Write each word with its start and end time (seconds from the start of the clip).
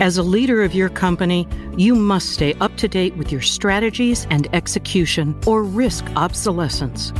As 0.00 0.16
a 0.16 0.22
leader 0.22 0.62
of 0.62 0.74
your 0.74 0.88
company, 0.88 1.46
you 1.76 1.94
must 1.94 2.30
stay 2.30 2.54
up 2.54 2.74
to 2.78 2.88
date 2.88 3.14
with 3.18 3.30
your 3.30 3.42
strategies 3.42 4.26
and 4.30 4.48
execution 4.54 5.38
or 5.46 5.62
risk 5.62 6.06
obsolescence. 6.16 7.12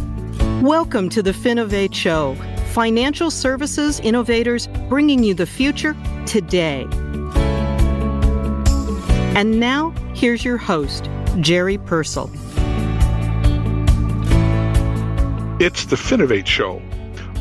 Welcome 0.62 1.10
to 1.10 1.22
the 1.22 1.32
Finovate 1.32 1.92
Show, 1.92 2.36
financial 2.72 3.30
services 3.30 4.00
innovators 4.00 4.66
bringing 4.88 5.22
you 5.22 5.34
the 5.34 5.44
future 5.44 5.94
today. 6.24 6.86
And 9.36 9.60
now, 9.60 9.90
here's 10.14 10.42
your 10.42 10.56
host, 10.56 11.10
Jerry 11.40 11.76
Purcell. 11.76 12.30
It's 15.60 15.84
the 15.84 15.96
Finovate 15.96 16.46
Show, 16.46 16.80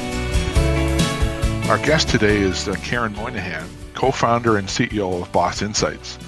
Our 1.69 1.77
guest 1.79 2.09
today 2.09 2.37
is 2.37 2.67
uh, 2.67 2.75
Keren 2.83 3.15
Moynihan, 3.15 3.67
co 3.95 4.11
founder 4.11 4.57
and 4.57 4.67
CEO 4.67 5.19
of 5.21 5.31
Boss 5.31 5.63
Insights, 5.63 6.19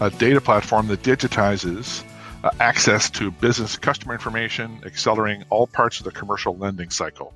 a 0.00 0.10
data 0.10 0.40
platform 0.40 0.88
that 0.88 1.02
digitizes 1.02 2.02
uh, 2.42 2.50
access 2.60 3.10
to 3.10 3.30
business 3.30 3.76
customer 3.76 4.14
information, 4.14 4.80
accelerating 4.84 5.44
all 5.50 5.66
parts 5.66 5.98
of 5.98 6.04
the 6.04 6.10
commercial 6.10 6.56
lending 6.56 6.90
cycle 6.90 7.34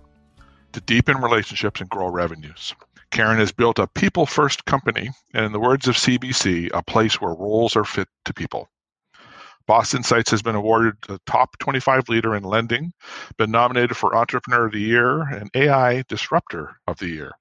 to 0.72 0.80
deepen 0.82 1.18
relationships 1.18 1.80
and 1.80 1.88
grow 1.88 2.08
revenues. 2.08 2.74
Keren 3.10 3.38
has 3.38 3.52
built 3.52 3.78
a 3.78 3.86
people 3.86 4.26
first 4.26 4.64
company, 4.64 5.10
and 5.32 5.44
in 5.44 5.52
the 5.52 5.60
words 5.60 5.88
of 5.88 5.94
CBC, 5.94 6.70
a 6.74 6.82
place 6.82 7.20
where 7.20 7.34
roles 7.34 7.76
are 7.76 7.84
fit 7.84 8.08
to 8.24 8.34
people. 8.34 8.68
Boss 9.66 9.94
Insights 9.94 10.30
has 10.30 10.42
been 10.42 10.54
awarded 10.54 10.94
the 11.08 11.20
top 11.26 11.56
25 11.58 12.08
leader 12.08 12.34
in 12.34 12.42
lending, 12.42 12.92
been 13.36 13.50
nominated 13.50 13.96
for 13.96 14.14
Entrepreneur 14.14 14.66
of 14.66 14.72
the 14.72 14.80
Year 14.80 15.22
and 15.22 15.50
AI 15.54 16.02
Disruptor 16.08 16.76
of 16.86 16.98
the 16.98 17.08
Year. 17.08 17.32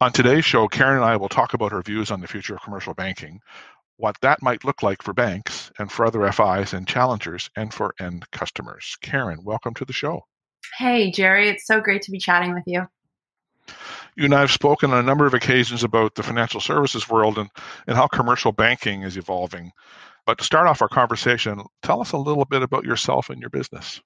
On 0.00 0.12
today's 0.12 0.44
show, 0.44 0.66
Keren 0.66 0.96
and 0.96 1.04
I 1.04 1.16
will 1.16 1.28
talk 1.28 1.54
about 1.54 1.72
her 1.72 1.82
views 1.82 2.10
on 2.10 2.20
the 2.20 2.26
future 2.26 2.54
of 2.54 2.62
commercial 2.62 2.94
banking, 2.94 3.40
what 3.96 4.16
that 4.22 4.42
might 4.42 4.64
look 4.64 4.82
like 4.82 5.02
for 5.02 5.12
banks 5.12 5.63
and 5.78 5.90
for 5.90 6.06
other 6.06 6.30
FIs 6.30 6.72
and 6.72 6.86
challengers 6.86 7.50
and 7.56 7.72
for 7.72 7.94
end 8.00 8.30
customers. 8.30 8.96
Keren, 9.02 9.44
welcome 9.44 9.74
to 9.74 9.84
the 9.84 9.92
show. 9.92 10.22
Hey, 10.78 11.10
Jerry, 11.10 11.48
it's 11.48 11.66
so 11.66 11.80
great 11.80 12.02
to 12.02 12.10
be 12.10 12.18
chatting 12.18 12.54
with 12.54 12.64
you. 12.66 12.86
You 14.16 14.26
and 14.26 14.34
I 14.34 14.40
have 14.40 14.52
spoken 14.52 14.92
on 14.92 14.98
a 14.98 15.02
number 15.02 15.26
of 15.26 15.34
occasions 15.34 15.82
about 15.82 16.14
the 16.14 16.22
financial 16.22 16.60
services 16.60 17.08
world 17.08 17.38
and, 17.38 17.50
and 17.86 17.96
how 17.96 18.06
commercial 18.06 18.52
banking 18.52 19.02
is 19.02 19.16
evolving. 19.16 19.72
But 20.26 20.38
to 20.38 20.44
start 20.44 20.66
off 20.66 20.82
our 20.82 20.88
conversation, 20.88 21.62
tell 21.82 22.00
us 22.00 22.12
a 22.12 22.18
little 22.18 22.44
bit 22.44 22.62
about 22.62 22.84
yourself 22.84 23.30
and 23.30 23.40
your 23.40 23.50
business. 23.50 24.00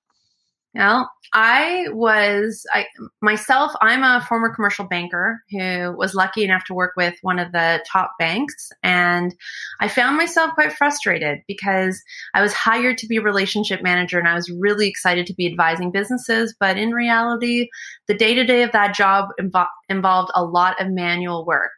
Well, 0.75 1.11
I 1.33 1.87
was 1.91 2.65
I 2.73 2.87
myself. 3.23 3.73
I'm 3.81 4.03
a 4.03 4.25
former 4.27 4.55
commercial 4.55 4.87
banker 4.87 5.41
who 5.51 5.95
was 5.97 6.15
lucky 6.15 6.45
enough 6.45 6.65
to 6.67 6.75
work 6.75 6.93
with 6.97 7.15
one 7.23 7.39
of 7.39 7.53
the 7.53 7.85
top 7.91 8.13
banks, 8.19 8.71
and 8.83 9.35
I 9.81 9.89
found 9.89 10.17
myself 10.17 10.53
quite 10.55 10.73
frustrated 10.73 11.41
because 11.49 12.01
I 12.35 12.43
was 12.43 12.53
hired 12.53 12.99
to 12.99 13.07
be 13.07 13.17
a 13.17 13.23
relationship 13.23 13.83
manager, 13.83 14.19
and 14.19 14.29
I 14.29 14.35
was 14.35 14.51
really 14.51 14.89
excited 14.89 15.27
to 15.27 15.35
be 15.35 15.47
advising 15.47 15.91
businesses. 15.91 16.55
But 16.61 16.77
in 16.77 16.91
reality, 16.93 17.69
the 18.07 18.15
day 18.15 18.35
to 18.35 18.45
day 18.45 18.63
of 18.63 18.73
that 18.73 18.95
job 18.95 19.31
invo- 19.41 19.67
involved 19.89 20.31
a 20.35 20.45
lot 20.45 20.81
of 20.81 20.91
manual 20.91 21.45
work 21.47 21.73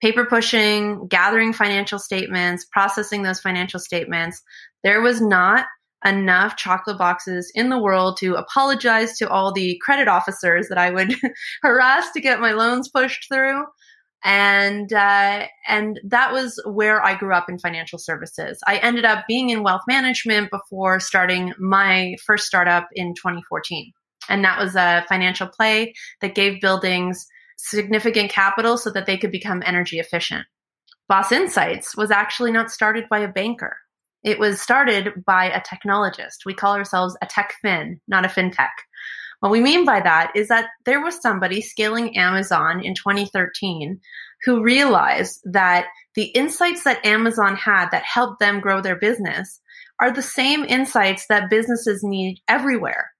paper 0.00 0.24
pushing, 0.24 1.06
gathering 1.08 1.52
financial 1.52 1.98
statements, 1.98 2.64
processing 2.72 3.22
those 3.22 3.40
financial 3.40 3.78
statements. 3.78 4.42
There 4.82 5.02
was 5.02 5.20
not 5.20 5.66
enough 6.04 6.56
chocolate 6.56 6.98
boxes 6.98 7.50
in 7.54 7.68
the 7.68 7.78
world 7.78 8.16
to 8.18 8.34
apologize 8.34 9.18
to 9.18 9.28
all 9.28 9.52
the 9.52 9.78
credit 9.82 10.08
officers 10.08 10.68
that 10.68 10.78
I 10.78 10.90
would 10.90 11.14
harass 11.62 12.10
to 12.12 12.20
get 12.20 12.40
my 12.40 12.52
loans 12.52 12.88
pushed 12.88 13.26
through. 13.32 13.64
And 14.22 14.92
uh, 14.92 15.46
and 15.66 15.98
that 16.04 16.32
was 16.32 16.62
where 16.66 17.02
I 17.02 17.14
grew 17.14 17.32
up 17.32 17.48
in 17.48 17.58
financial 17.58 17.98
services. 17.98 18.60
I 18.66 18.76
ended 18.76 19.06
up 19.06 19.24
being 19.26 19.48
in 19.48 19.62
wealth 19.62 19.82
management 19.88 20.50
before 20.50 21.00
starting 21.00 21.54
my 21.58 22.16
first 22.26 22.46
startup 22.46 22.86
in 22.92 23.14
2014, 23.14 23.90
and 24.28 24.44
that 24.44 24.60
was 24.60 24.76
a 24.76 25.06
financial 25.08 25.46
play 25.46 25.94
that 26.20 26.34
gave 26.34 26.60
buildings 26.60 27.26
significant 27.56 28.30
capital 28.30 28.76
so 28.76 28.90
that 28.90 29.06
they 29.06 29.16
could 29.16 29.32
become 29.32 29.62
energy 29.64 29.98
efficient. 29.98 30.46
Boss 31.08 31.32
Insights 31.32 31.96
was 31.96 32.10
actually 32.10 32.52
not 32.52 32.70
started 32.70 33.04
by 33.08 33.20
a 33.20 33.28
banker. 33.28 33.76
It 34.22 34.38
was 34.38 34.60
started 34.60 35.24
by 35.24 35.46
a 35.46 35.60
technologist. 35.60 36.44
We 36.44 36.54
call 36.54 36.74
ourselves 36.74 37.16
a 37.22 37.26
tech 37.26 37.54
fin, 37.62 38.00
not 38.06 38.24
a 38.24 38.28
fintech. 38.28 38.68
What 39.40 39.52
we 39.52 39.60
mean 39.60 39.86
by 39.86 40.00
that 40.00 40.32
is 40.34 40.48
that 40.48 40.68
there 40.84 41.02
was 41.02 41.20
somebody 41.20 41.62
scaling 41.62 42.16
Amazon 42.18 42.84
in 42.84 42.94
2013 42.94 43.98
who 44.44 44.62
realized 44.62 45.40
that 45.44 45.86
the 46.14 46.24
insights 46.24 46.84
that 46.84 47.04
Amazon 47.04 47.56
had 47.56 47.90
that 47.90 48.02
helped 48.02 48.40
them 48.40 48.60
grow 48.60 48.82
their 48.82 48.96
business 48.96 49.60
are 49.98 50.10
the 50.10 50.22
same 50.22 50.64
insights 50.64 51.26
that 51.28 51.50
businesses 51.50 52.02
need 52.02 52.40
everywhere. 52.48 53.10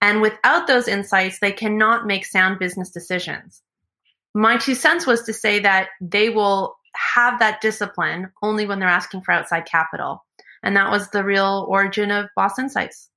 And 0.00 0.22
without 0.22 0.66
those 0.66 0.88
insights, 0.88 1.38
they 1.40 1.52
cannot 1.52 2.06
make 2.06 2.24
sound 2.24 2.58
business 2.58 2.90
decisions. 2.90 3.62
My 4.34 4.56
two 4.56 4.74
cents 4.74 5.06
was 5.06 5.22
to 5.22 5.32
say 5.32 5.58
that 5.60 5.88
they 6.00 6.30
will 6.30 6.76
have 7.14 7.38
that 7.40 7.60
discipline 7.60 8.30
only 8.42 8.66
when 8.66 8.78
they're 8.78 8.88
asking 8.88 9.22
for 9.22 9.32
outside 9.32 9.66
capital. 9.66 10.24
And 10.62 10.76
that 10.76 10.90
was 10.90 11.10
the 11.10 11.24
real 11.24 11.66
origin 11.68 12.10
of 12.10 12.26
Boss 12.36 12.58
Insights. 12.58 13.10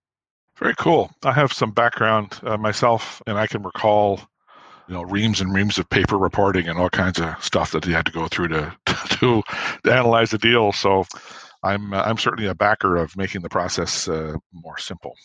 Very 0.58 0.76
cool. 0.78 1.12
I 1.24 1.32
have 1.32 1.54
some 1.54 1.72
background 1.72 2.40
uh, 2.44 2.58
myself, 2.58 3.22
and 3.26 3.38
I 3.38 3.48
can 3.48 3.64
recall, 3.64 4.20
you 4.88 4.94
know, 4.94 5.02
reams 5.02 5.42
and 5.42 5.54
reams 5.54 5.80
of 5.80 5.90
paper 5.90 6.18
reporting 6.18 6.68
and 6.68 6.78
all 6.78 6.90
kinds 6.90 7.20
of 7.20 7.44
stuff 7.44 7.72
that 7.72 7.86
you 7.86 7.94
had 7.94 8.06
to 8.06 8.12
go 8.12 8.28
through 8.28 8.50
to 8.50 8.76
to, 8.86 9.42
to 9.84 9.92
analyze 9.92 10.32
the 10.32 10.38
deal. 10.38 10.72
So, 10.72 11.06
I'm 11.64 11.94
uh, 11.94 12.04
I'm 12.04 12.18
certainly 12.18 12.48
a 12.48 12.56
backer 12.56 12.96
of 12.96 13.18
making 13.18 13.42
the 13.42 13.50
process 13.50 14.08
uh, 14.08 14.36
more 14.54 14.78
simple. 14.78 15.16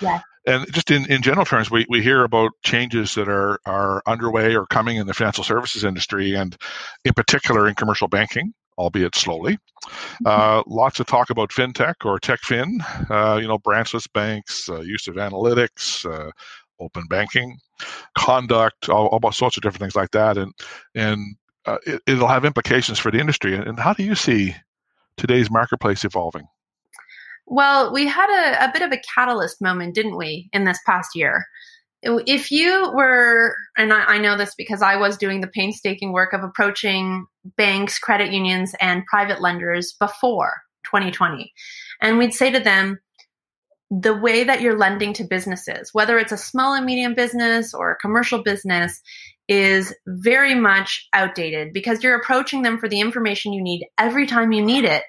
Yeah. 0.00 0.20
And 0.46 0.70
just 0.72 0.90
in, 0.90 1.10
in 1.10 1.22
general 1.22 1.44
terms, 1.44 1.70
we, 1.70 1.86
we 1.88 2.02
hear 2.02 2.24
about 2.24 2.52
changes 2.64 3.14
that 3.14 3.28
are, 3.28 3.60
are 3.66 4.02
underway 4.06 4.56
or 4.56 4.66
coming 4.66 4.96
in 4.96 5.06
the 5.06 5.14
financial 5.14 5.44
services 5.44 5.84
industry, 5.84 6.34
and 6.34 6.56
in 7.04 7.12
particular 7.12 7.68
in 7.68 7.74
commercial 7.74 8.08
banking 8.08 8.54
albeit 8.80 9.14
slowly. 9.14 9.58
Mm-hmm. 9.84 10.26
Uh, 10.26 10.62
lots 10.66 10.98
of 11.00 11.06
talk 11.06 11.30
about 11.30 11.50
fintech 11.50 11.94
or 12.04 12.18
TechFin, 12.18 12.80
uh, 13.10 13.36
you 13.36 13.46
know, 13.46 13.58
branchless 13.58 14.06
banks, 14.06 14.68
uh, 14.68 14.80
use 14.80 15.06
of 15.06 15.16
analytics, 15.16 16.04
uh, 16.10 16.30
open 16.80 17.04
banking, 17.08 17.58
conduct, 18.16 18.88
all, 18.88 19.06
all, 19.08 19.32
sorts 19.32 19.56
of 19.56 19.62
different 19.62 19.80
things 19.80 19.96
like 19.96 20.10
that, 20.12 20.38
and 20.38 20.52
and 20.94 21.36
uh, 21.66 21.76
it, 21.86 22.18
will 22.18 22.26
have 22.26 22.44
implications 22.44 22.98
for 22.98 23.10
the 23.10 23.20
industry. 23.20 23.54
And 23.54 23.78
how 23.78 23.92
do 23.92 24.02
you 24.02 24.14
see 24.14 24.56
today's 25.16 25.50
marketplace 25.50 26.04
evolving? 26.04 26.46
Well, 27.46 27.92
we 27.92 28.06
had 28.06 28.30
a, 28.30 28.64
a 28.64 28.72
bit 28.72 28.82
of 28.82 28.92
a 28.92 29.02
catalyst 29.14 29.60
moment, 29.60 29.94
didn't 29.94 30.16
we, 30.16 30.48
in 30.52 30.64
this 30.64 30.78
past 30.86 31.10
year? 31.14 31.44
If 32.02 32.50
you 32.50 32.90
were, 32.94 33.54
and 33.76 33.92
I, 33.92 34.04
I, 34.04 34.18
know 34.18 34.36
this 34.36 34.54
because 34.54 34.82
I 34.82 34.96
was 34.96 35.18
doing 35.18 35.40
the 35.40 35.46
painstaking 35.46 36.12
work 36.12 36.32
of 36.32 36.42
approaching 36.42 37.26
banks, 37.56 37.98
credit 37.98 38.32
unions, 38.32 38.74
and 38.80 39.04
private 39.06 39.40
lenders 39.40 39.94
before 40.00 40.54
2020, 40.86 41.52
and 42.00 42.18
we'd 42.18 42.34
say 42.34 42.50
to 42.50 42.60
them, 42.60 42.98
the 43.90 44.16
way 44.16 44.44
that 44.44 44.60
you're 44.60 44.78
lending 44.78 45.12
to 45.14 45.24
businesses, 45.24 45.90
whether 45.92 46.16
it's 46.16 46.32
a 46.32 46.36
small 46.36 46.74
and 46.74 46.86
medium 46.86 47.14
business 47.14 47.74
or 47.74 47.90
a 47.90 47.96
commercial 47.96 48.42
business, 48.42 49.00
is 49.48 49.92
very 50.06 50.54
much 50.54 51.08
outdated 51.12 51.72
because 51.72 52.04
you're 52.04 52.14
approaching 52.14 52.62
them 52.62 52.78
for 52.78 52.88
the 52.88 53.00
information 53.00 53.52
you 53.52 53.60
need 53.60 53.84
every 53.98 54.24
time 54.24 54.52
you 54.52 54.64
need 54.64 54.84
it. 54.84 55.02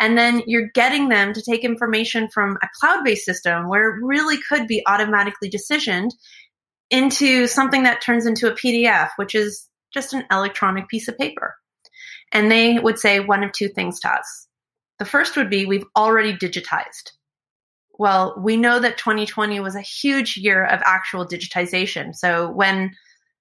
And 0.00 0.16
then 0.16 0.42
you're 0.46 0.70
getting 0.74 1.08
them 1.08 1.32
to 1.32 1.42
take 1.42 1.64
information 1.64 2.28
from 2.28 2.56
a 2.62 2.68
cloud 2.78 3.04
based 3.04 3.24
system 3.24 3.68
where 3.68 3.90
it 3.90 4.04
really 4.04 4.38
could 4.48 4.66
be 4.66 4.82
automatically 4.86 5.50
decisioned 5.50 6.10
into 6.90 7.46
something 7.46 7.82
that 7.82 8.00
turns 8.00 8.26
into 8.26 8.50
a 8.50 8.54
PDF, 8.54 9.10
which 9.16 9.34
is 9.34 9.68
just 9.92 10.12
an 10.12 10.24
electronic 10.30 10.88
piece 10.88 11.08
of 11.08 11.18
paper. 11.18 11.56
And 12.32 12.50
they 12.50 12.78
would 12.78 12.98
say 12.98 13.20
one 13.20 13.42
of 13.42 13.52
two 13.52 13.68
things 13.68 14.00
to 14.00 14.10
us. 14.10 14.46
The 14.98 15.04
first 15.04 15.36
would 15.36 15.50
be 15.50 15.66
we've 15.66 15.86
already 15.96 16.34
digitized. 16.34 17.12
Well, 17.98 18.36
we 18.38 18.56
know 18.56 18.78
that 18.78 18.98
2020 18.98 19.58
was 19.60 19.74
a 19.74 19.80
huge 19.80 20.36
year 20.36 20.64
of 20.64 20.80
actual 20.84 21.26
digitization. 21.26 22.14
So 22.14 22.50
when 22.50 22.92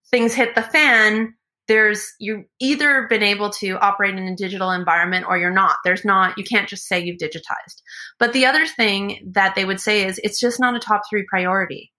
things 0.09 0.33
hit 0.33 0.56
the 0.56 0.63
fan, 0.63 1.36
there's 1.68 2.14
you've 2.19 2.46
either 2.60 3.08
been 3.10 3.24
able 3.24 3.50
to 3.50 3.78
operate 3.80 4.16
in 4.16 4.28
a 4.28 4.36
digital 4.36 4.72
environment 4.72 5.25
or 5.28 5.38
you're 5.38 5.52
not. 5.52 5.78
There's 5.84 6.06
not, 6.06 6.38
you 6.38 6.44
can't 6.44 6.69
just 6.69 6.88
say 6.88 7.00
you've 7.00 7.19
digitized. 7.19 7.81
But 8.19 8.34
the 8.34 8.46
other 8.46 8.66
thing 8.66 9.31
that 9.34 9.56
they 9.56 9.66
would 9.66 9.80
say 9.80 10.06
is 10.06 10.19
it's 10.24 10.40
just 10.40 10.60
not 10.60 10.75
a 10.75 10.80
top 10.80 11.02
three 11.10 11.25
priority. 11.28 11.92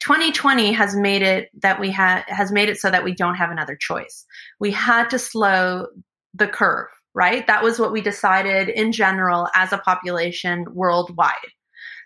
2020 0.00 0.72
has 0.72 0.94
made 0.94 1.22
it 1.22 1.48
that 1.62 1.80
we 1.80 1.90
had 1.90 2.22
has 2.28 2.52
made 2.52 2.68
it 2.68 2.78
so 2.78 2.90
that 2.90 3.02
we 3.02 3.14
don't 3.14 3.34
have 3.34 3.50
another 3.50 3.76
choice. 3.76 4.24
We 4.60 4.70
had 4.70 5.08
to 5.10 5.18
slow 5.18 5.86
the 6.34 6.46
curve, 6.46 6.88
right? 7.14 7.46
That 7.46 7.64
was 7.64 7.80
what 7.80 7.92
we 7.92 8.02
decided 8.02 8.68
in 8.68 8.92
general 8.92 9.48
as 9.54 9.72
a 9.72 9.78
population 9.78 10.66
worldwide. 10.72 11.32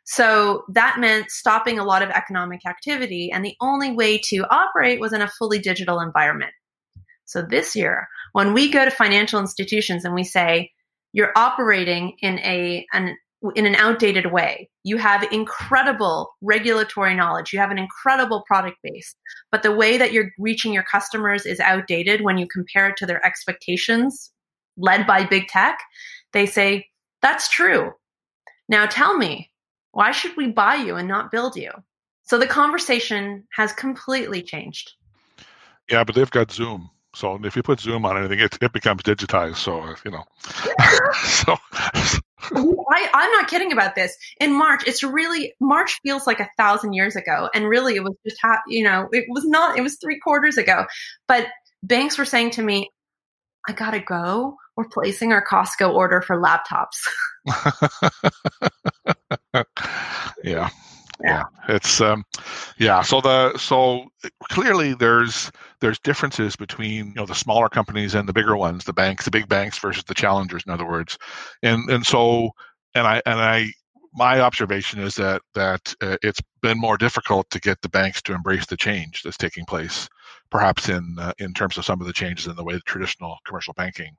So 0.04 0.64
that 0.72 0.98
meant 0.98 1.30
stopping 1.30 1.78
a 1.78 1.84
lot 1.84 2.02
of 2.02 2.10
economic 2.10 2.64
activity, 2.64 3.30
and 3.30 3.44
the 3.44 3.56
only 3.60 3.92
way 3.92 4.18
to 4.28 4.46
operate 4.50 4.98
was 4.98 5.12
in 5.12 5.20
a 5.20 5.28
fully 5.28 5.58
digital 5.58 6.00
environment. 6.00 6.52
So 7.30 7.42
this 7.42 7.76
year, 7.76 8.08
when 8.32 8.54
we 8.54 8.72
go 8.72 8.84
to 8.84 8.90
financial 8.90 9.38
institutions 9.38 10.04
and 10.04 10.14
we 10.14 10.24
say, 10.24 10.72
you're 11.12 11.32
operating 11.36 12.16
in 12.20 12.40
a 12.40 12.84
an 12.92 13.16
in 13.54 13.66
an 13.66 13.76
outdated 13.76 14.32
way. 14.32 14.68
You 14.82 14.96
have 14.98 15.22
incredible 15.32 16.32
regulatory 16.42 17.14
knowledge. 17.14 17.52
You 17.52 17.58
have 17.60 17.70
an 17.70 17.78
incredible 17.78 18.42
product 18.46 18.78
base, 18.82 19.14
but 19.50 19.62
the 19.62 19.74
way 19.74 19.96
that 19.96 20.12
you're 20.12 20.30
reaching 20.38 20.74
your 20.74 20.82
customers 20.82 21.46
is 21.46 21.58
outdated 21.60 22.20
when 22.20 22.36
you 22.36 22.46
compare 22.46 22.90
it 22.90 22.96
to 22.98 23.06
their 23.06 23.24
expectations 23.24 24.30
led 24.76 25.06
by 25.06 25.24
big 25.24 25.46
tech. 25.48 25.78
They 26.32 26.46
say, 26.46 26.88
that's 27.22 27.48
true. 27.48 27.92
Now 28.68 28.86
tell 28.86 29.16
me, 29.16 29.50
why 29.92 30.10
should 30.10 30.36
we 30.36 30.48
buy 30.48 30.74
you 30.74 30.96
and 30.96 31.08
not 31.08 31.30
build 31.30 31.56
you? 31.56 31.70
So 32.24 32.38
the 32.38 32.46
conversation 32.46 33.44
has 33.56 33.72
completely 33.72 34.42
changed. 34.42 34.92
Yeah, 35.88 36.04
but 36.04 36.14
they've 36.14 36.30
got 36.30 36.52
Zoom. 36.52 36.90
So 37.14 37.38
if 37.44 37.56
you 37.56 37.62
put 37.62 37.80
Zoom 37.80 38.04
on 38.04 38.16
anything, 38.16 38.38
it, 38.38 38.56
it 38.60 38.72
becomes 38.72 39.02
digitized. 39.02 39.56
So 39.56 39.80
uh, 39.80 39.94
you 40.04 40.10
know, 40.10 40.24
so. 41.24 41.56
I, 42.52 43.08
I'm 43.12 43.30
not 43.32 43.48
kidding 43.48 43.72
about 43.72 43.94
this. 43.94 44.16
In 44.40 44.52
March, 44.52 44.82
it's 44.86 45.02
really 45.02 45.54
March 45.60 46.00
feels 46.02 46.26
like 46.26 46.40
a 46.40 46.48
thousand 46.56 46.94
years 46.94 47.14
ago, 47.14 47.48
and 47.54 47.68
really 47.68 47.96
it 47.96 48.02
was 48.02 48.14
just 48.26 48.40
ha- 48.40 48.62
you 48.66 48.82
know 48.82 49.08
it 49.12 49.26
was 49.28 49.44
not. 49.46 49.78
It 49.78 49.82
was 49.82 49.98
three 50.00 50.18
quarters 50.18 50.56
ago, 50.56 50.86
but 51.28 51.46
banks 51.82 52.18
were 52.18 52.24
saying 52.24 52.52
to 52.52 52.62
me, 52.62 52.90
"I 53.68 53.72
gotta 53.72 54.00
go. 54.00 54.56
We're 54.76 54.88
placing 54.88 55.32
our 55.32 55.44
Costco 55.44 55.92
order 55.92 56.22
for 56.22 56.36
laptops." 56.36 57.06
yeah 60.44 60.70
yeah. 61.22 61.44
It's 61.68 62.00
um 62.00 62.24
yeah 62.78 63.02
so 63.02 63.20
the 63.20 63.56
so 63.58 64.06
clearly 64.50 64.94
there's 64.94 65.50
there's 65.80 65.98
differences 65.98 66.56
between 66.56 67.08
you 67.08 67.14
know 67.14 67.26
the 67.26 67.34
smaller 67.34 67.68
companies 67.68 68.14
and 68.14 68.28
the 68.28 68.32
bigger 68.32 68.56
ones 68.56 68.84
the 68.84 68.92
banks 68.92 69.24
the 69.24 69.30
big 69.30 69.48
banks 69.48 69.78
versus 69.78 70.04
the 70.04 70.14
challengers 70.14 70.62
in 70.66 70.72
other 70.72 70.88
words. 70.88 71.18
And 71.62 71.88
and 71.90 72.06
so 72.06 72.50
and 72.94 73.06
i 73.06 73.22
and 73.26 73.40
i 73.40 73.70
my 74.14 74.40
observation 74.40 75.00
is 75.00 75.14
that 75.16 75.42
that 75.54 75.94
uh, 76.02 76.16
it's 76.22 76.40
been 76.62 76.78
more 76.78 76.96
difficult 76.96 77.48
to 77.50 77.60
get 77.60 77.80
the 77.82 77.88
banks 77.88 78.22
to 78.22 78.34
embrace 78.34 78.66
the 78.66 78.76
change 78.76 79.22
that's 79.22 79.36
taking 79.36 79.64
place 79.66 80.08
perhaps 80.50 80.88
in 80.88 81.16
uh, 81.18 81.32
in 81.38 81.52
terms 81.54 81.78
of 81.78 81.84
some 81.84 82.00
of 82.00 82.06
the 82.06 82.12
changes 82.12 82.46
in 82.46 82.56
the 82.56 82.64
way 82.64 82.74
the 82.74 82.80
traditional 82.80 83.36
commercial 83.46 83.74
banking 83.74 84.14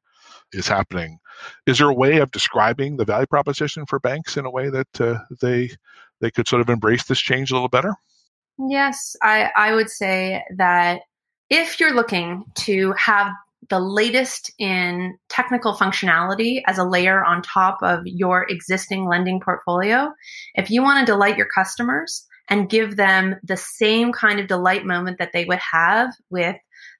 is 0.53 0.67
happening. 0.67 1.19
Is 1.65 1.77
there 1.77 1.89
a 1.89 1.93
way 1.93 2.17
of 2.17 2.31
describing 2.31 2.97
the 2.97 3.05
value 3.05 3.27
proposition 3.27 3.85
for 3.85 3.99
banks 3.99 4.37
in 4.37 4.45
a 4.45 4.51
way 4.51 4.69
that 4.69 5.01
uh, 5.01 5.19
they 5.41 5.71
they 6.21 6.31
could 6.31 6.47
sort 6.47 6.61
of 6.61 6.69
embrace 6.69 7.05
this 7.05 7.19
change 7.19 7.51
a 7.51 7.55
little 7.55 7.69
better? 7.69 7.95
Yes, 8.69 9.15
I, 9.21 9.49
I 9.55 9.73
would 9.73 9.89
say 9.89 10.43
that 10.57 11.01
if 11.49 11.79
you're 11.79 11.93
looking 11.93 12.45
to 12.55 12.93
have 12.97 13.31
the 13.69 13.79
latest 13.79 14.51
in 14.57 15.17
technical 15.29 15.75
functionality 15.75 16.61
as 16.67 16.77
a 16.77 16.83
layer 16.83 17.23
on 17.23 17.41
top 17.41 17.77
of 17.81 18.01
your 18.05 18.45
existing 18.49 19.07
lending 19.07 19.39
portfolio, 19.39 20.11
if 20.55 20.71
you 20.71 20.81
want 20.81 20.99
to 20.99 21.11
delight 21.11 21.37
your 21.37 21.47
customers 21.53 22.25
and 22.49 22.69
give 22.69 22.95
them 22.95 23.35
the 23.43 23.57
same 23.57 24.11
kind 24.11 24.39
of 24.39 24.47
delight 24.47 24.85
moment 24.85 25.19
that 25.19 25.31
they 25.33 25.45
would 25.45 25.59
have 25.59 26.13
with 26.29 26.55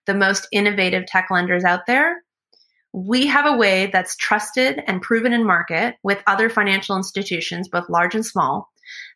the 0.05 0.13
most 0.13 0.47
innovative 0.51 1.05
tech 1.05 1.27
lenders 1.29 1.63
out 1.63 1.81
there, 1.87 2.23
we 2.93 3.27
have 3.27 3.45
a 3.45 3.57
way 3.57 3.89
that's 3.91 4.15
trusted 4.17 4.81
and 4.85 5.01
proven 5.01 5.33
in 5.33 5.45
market 5.45 5.95
with 6.03 6.21
other 6.27 6.49
financial 6.49 6.97
institutions, 6.97 7.69
both 7.69 7.89
large 7.89 8.15
and 8.15 8.25
small, 8.25 8.69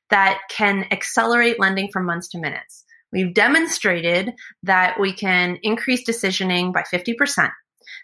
that 0.10 0.42
can 0.50 0.86
accelerate 0.92 1.60
lending 1.60 1.90
from 1.92 2.06
months 2.06 2.28
to 2.30 2.38
minutes. 2.38 2.84
We've 3.12 3.34
demonstrated 3.34 4.34
that 4.64 5.00
we 5.00 5.14
can 5.14 5.58
increase 5.64 6.08
decisioning 6.08 6.74
by 6.74 6.84
50%, 6.84 7.50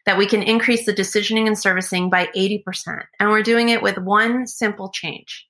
that 0.06 0.18
we 0.18 0.26
can 0.26 0.42
increase 0.42 0.86
the 0.86 0.94
decisioning 0.94 1.48
and 1.48 1.58
servicing 1.58 2.10
by 2.10 2.28
80%. 2.36 3.04
And 3.20 3.30
we're 3.30 3.44
doing 3.44 3.70
it 3.70 3.82
with 3.82 3.98
one 3.98 4.48
simple 4.48 4.90
change 4.90 5.48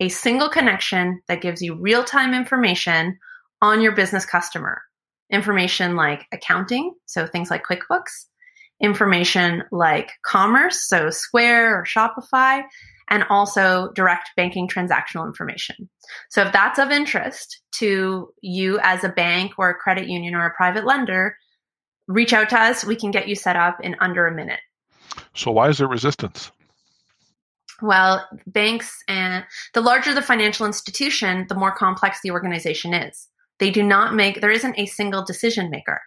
a 0.00 0.08
single 0.08 0.48
connection 0.48 1.22
that 1.28 1.40
gives 1.40 1.62
you 1.62 1.74
real 1.76 2.02
time 2.02 2.34
information 2.34 3.16
on 3.60 3.80
your 3.80 3.92
business 3.92 4.26
customer. 4.26 4.82
Information 5.30 5.94
like 5.94 6.26
accounting, 6.32 6.92
so 7.06 7.24
things 7.24 7.50
like 7.50 7.62
QuickBooks, 7.62 8.26
information 8.80 9.62
like 9.70 10.10
commerce, 10.26 10.88
so 10.88 11.08
Square 11.08 11.78
or 11.78 11.84
Shopify, 11.84 12.64
and 13.08 13.24
also 13.28 13.90
direct 13.94 14.30
banking 14.36 14.68
transactional 14.68 15.26
information. 15.26 15.88
So 16.30 16.42
if 16.42 16.52
that's 16.52 16.78
of 16.78 16.90
interest 16.90 17.60
to 17.72 18.32
you 18.40 18.78
as 18.82 19.04
a 19.04 19.08
bank 19.08 19.52
or 19.58 19.70
a 19.70 19.74
credit 19.74 20.08
union 20.08 20.34
or 20.34 20.46
a 20.46 20.54
private 20.54 20.84
lender, 20.84 21.36
reach 22.08 22.32
out 22.32 22.48
to 22.50 22.60
us. 22.60 22.84
We 22.84 22.96
can 22.96 23.10
get 23.10 23.28
you 23.28 23.34
set 23.34 23.56
up 23.56 23.78
in 23.82 23.96
under 24.00 24.26
a 24.26 24.34
minute. 24.34 24.60
So 25.34 25.50
why 25.50 25.68
is 25.68 25.78
there 25.78 25.88
resistance? 25.88 26.50
Well, 27.80 28.26
banks 28.46 29.02
and 29.08 29.44
the 29.74 29.80
larger 29.80 30.14
the 30.14 30.22
financial 30.22 30.66
institution, 30.66 31.46
the 31.48 31.56
more 31.56 31.72
complex 31.72 32.20
the 32.22 32.30
organization 32.30 32.94
is. 32.94 33.28
They 33.58 33.70
do 33.70 33.82
not 33.82 34.14
make, 34.14 34.40
there 34.40 34.50
isn't 34.50 34.78
a 34.78 34.86
single 34.86 35.24
decision 35.24 35.68
maker. 35.68 36.00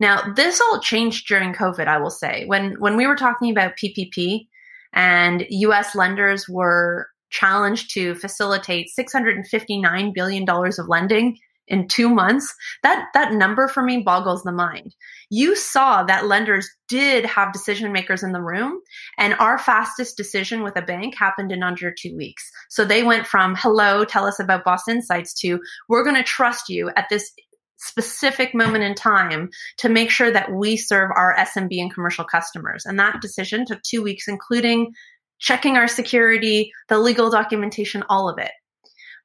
Now, 0.00 0.32
this 0.34 0.60
all 0.60 0.80
changed 0.80 1.26
during 1.26 1.52
COVID, 1.52 1.86
I 1.86 1.98
will 1.98 2.10
say. 2.10 2.44
When 2.46 2.78
when 2.78 2.96
we 2.96 3.06
were 3.06 3.16
talking 3.16 3.50
about 3.50 3.76
PPP, 3.76 4.46
and 4.92 5.46
US 5.48 5.94
lenders 5.94 6.48
were 6.48 7.08
challenged 7.30 7.92
to 7.94 8.14
facilitate 8.16 8.90
$659 8.98 10.14
billion 10.14 10.48
of 10.48 10.88
lending 10.88 11.38
in 11.68 11.86
two 11.86 12.08
months. 12.08 12.54
That 12.82 13.06
that 13.14 13.32
number 13.32 13.68
for 13.68 13.82
me 13.82 13.98
boggles 13.98 14.42
the 14.42 14.52
mind. 14.52 14.94
You 15.30 15.54
saw 15.54 16.02
that 16.04 16.26
lenders 16.26 16.68
did 16.88 17.26
have 17.26 17.52
decision 17.52 17.92
makers 17.92 18.22
in 18.22 18.32
the 18.32 18.40
room 18.40 18.80
and 19.18 19.34
our 19.34 19.58
fastest 19.58 20.16
decision 20.16 20.62
with 20.62 20.76
a 20.76 20.82
bank 20.82 21.14
happened 21.16 21.52
in 21.52 21.62
under 21.62 21.92
two 21.92 22.16
weeks. 22.16 22.50
So 22.70 22.84
they 22.84 23.02
went 23.02 23.26
from 23.26 23.54
hello 23.54 24.04
tell 24.04 24.24
us 24.24 24.40
about 24.40 24.64
Boss 24.64 24.88
Insights 24.88 25.34
to 25.40 25.60
we're 25.88 26.04
going 26.04 26.16
to 26.16 26.22
trust 26.22 26.68
you 26.68 26.90
at 26.96 27.08
this 27.10 27.30
specific 27.78 28.54
moment 28.54 28.84
in 28.84 28.94
time 28.94 29.50
to 29.78 29.88
make 29.88 30.10
sure 30.10 30.30
that 30.30 30.52
we 30.52 30.76
serve 30.76 31.10
our 31.14 31.34
SMB 31.36 31.80
and 31.80 31.94
commercial 31.94 32.24
customers. 32.24 32.84
And 32.84 32.98
that 32.98 33.20
decision 33.22 33.64
took 33.64 33.82
two 33.82 34.02
weeks, 34.02 34.28
including 34.28 34.92
checking 35.38 35.76
our 35.76 35.88
security, 35.88 36.72
the 36.88 36.98
legal 36.98 37.30
documentation, 37.30 38.04
all 38.08 38.28
of 38.28 38.38
it. 38.38 38.50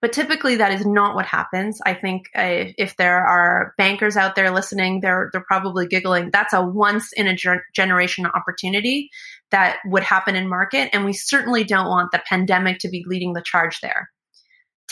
But 0.02 0.12
typically, 0.12 0.58
that 0.58 0.74
is 0.74 0.86
not 0.86 1.16
what 1.16 1.26
happens. 1.26 1.80
I 1.86 1.94
think 1.94 2.24
uh, 2.36 2.66
if 2.78 2.98
there 2.98 3.26
are 3.26 3.74
bankers 3.78 4.18
out 4.18 4.36
there 4.36 4.52
listening, 4.52 5.00
they're 5.00 5.30
they're 5.32 5.46
probably 5.48 5.88
giggling. 5.88 6.30
That's 6.30 6.52
a 6.52 6.62
once 6.62 7.14
in 7.14 7.26
a 7.26 7.36
ger- 7.36 7.64
generation 7.74 8.26
opportunity 8.26 9.10
that 9.52 9.78
would 9.86 10.04
happen 10.04 10.36
in 10.36 10.50
market, 10.50 10.90
and 10.92 11.06
we 11.06 11.14
certainly 11.14 11.64
don't 11.64 11.88
want 11.88 12.12
the 12.12 12.22
pandemic 12.28 12.80
to 12.80 12.90
be 12.90 13.06
leading 13.08 13.32
the 13.32 13.42
charge 13.42 13.80
there 13.80 14.10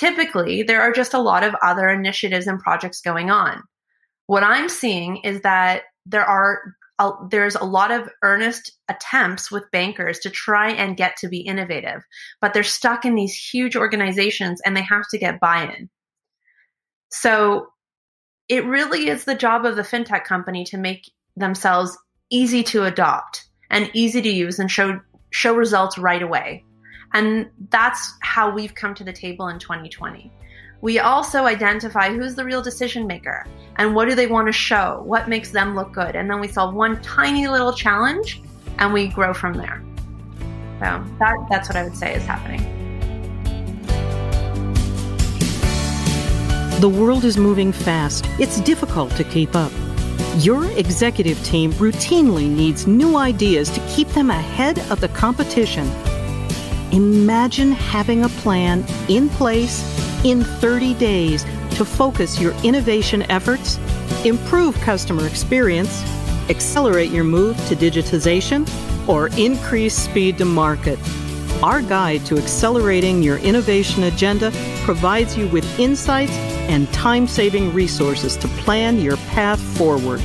typically 0.02 0.64
there 0.64 0.82
are 0.82 0.92
just 0.92 1.14
a 1.14 1.22
lot 1.22 1.44
of 1.44 1.56
other 1.62 1.88
initiatives 1.88 2.48
and 2.48 2.60
projects 2.60 3.02
going 3.02 3.30
on. 3.30 3.62
What 4.26 4.44
I'm 4.44 4.68
seeing 4.68 5.18
is 5.18 5.42
that 5.42 5.84
there 6.08 6.26
are 6.26 6.60
a, 6.98 7.12
there's 7.30 7.54
a 7.54 7.64
lot 7.64 7.92
of 7.92 8.10
earnest 8.24 8.72
attempts 8.90 9.52
with 9.52 9.70
bankers 9.72 10.18
to 10.20 10.32
try 10.32 10.72
and 10.72 10.98
get 10.98 11.18
to 11.18 11.28
be 11.28 11.42
innovative, 11.42 12.02
but 12.42 12.54
they're 12.54 12.64
stuck 12.64 13.06
in 13.06 13.14
these 13.14 13.36
huge 13.36 13.76
organizations 13.76 14.60
and 14.66 14.76
they 14.76 14.82
have 14.82 15.08
to 15.12 15.20
get 15.20 15.40
buy-in. 15.40 15.88
So 17.12 17.68
it 18.50 18.66
really 18.66 19.08
is 19.08 19.26
the 19.26 19.36
job 19.36 19.66
of 19.66 19.76
the 19.76 19.84
fintech 19.84 20.24
company 20.24 20.64
to 20.66 20.78
make 20.78 21.12
themselves 21.36 21.96
easy 22.32 22.64
to 22.64 22.86
adopt 22.86 23.46
and 23.70 23.92
easy 23.94 24.22
to 24.22 24.30
use 24.30 24.58
and 24.58 24.72
show 24.72 25.00
show 25.30 25.56
results 25.56 25.98
right 25.98 26.24
away. 26.24 26.66
And 27.14 27.50
that's 27.70 28.14
how 28.22 28.50
we've 28.54 28.74
come 28.74 28.94
to 28.96 29.04
the 29.04 29.14
table 29.14 29.48
in 29.50 29.60
2020. 29.60 30.32
we 30.82 30.98
also 30.98 31.46
identify 31.46 32.12
who's 32.12 32.34
the 32.34 32.44
real 32.44 32.62
decision 32.62 33.06
maker 33.06 33.46
and 33.76 33.94
what 33.96 34.10
do 34.10 34.16
they 34.16 34.26
want 34.26 34.48
to 34.48 34.52
show, 34.52 35.04
what 35.06 35.30
makes 35.30 35.52
them 35.52 35.76
look 35.76 35.94
good. 35.94 36.16
And 36.16 36.30
then 36.30 36.40
we 36.40 36.48
solve 36.48 36.74
one 36.74 37.00
tiny 37.02 37.48
little 37.48 37.72
challenge 37.72 38.42
and 38.80 38.92
we 38.92 39.08
grow 39.08 39.34
from 39.34 39.54
there. 39.54 39.84
So 40.80 41.04
that, 41.20 41.36
that's 41.50 41.70
what 41.70 41.76
I 41.76 41.84
would 41.84 41.96
say 41.96 42.16
is 42.16 42.24
happening. 42.26 42.62
The 46.80 46.90
world 46.90 47.26
is 47.26 47.38
moving 47.38 47.72
fast. 47.72 48.26
It's 48.40 48.60
difficult 48.62 49.12
to 49.12 49.24
keep 49.24 49.56
up. 49.56 49.72
Your 50.38 50.66
executive 50.72 51.44
team 51.44 51.74
routinely 51.74 52.50
needs 52.50 52.88
new 52.88 53.18
ideas 53.18 53.70
to 53.70 53.80
keep 53.88 54.08
them 54.10 54.32
ahead 54.32 54.80
of 54.90 55.00
the 55.00 55.10
competition. 55.10 55.88
Imagine 56.92 57.72
having 57.72 58.26
a 58.26 58.30
plan 58.30 58.84
in 59.08 59.30
place 59.30 59.82
in 60.26 60.44
30 60.44 60.94
days 60.96 61.46
to 61.78 61.86
focus 61.86 62.40
your 62.40 62.54
innovation 62.64 63.22
efforts, 63.32 63.78
improve 64.26 64.76
customer 64.82 65.26
experience, 65.26 66.04
accelerate 66.50 67.10
your 67.10 67.24
move 67.24 67.56
to 67.68 67.78
digitization, 67.78 68.68
or 69.08 69.28
increase 69.38 69.96
speed 69.96 70.38
to 70.40 70.46
market. 70.46 71.00
Our 71.64 71.82
guide 71.82 72.26
to 72.26 72.38
accelerating 72.38 73.24
your 73.24 73.38
innovation 73.38 74.04
agenda 74.04 74.52
provides 74.84 75.38
you 75.38 75.48
with 75.48 75.80
insights 75.80 76.34
and 76.68 76.92
time 76.92 77.26
saving 77.26 77.74
resources 77.74 78.36
to 78.38 78.48
plan 78.50 79.00
your 79.00 79.16
path 79.18 79.62
forward. 79.78 80.22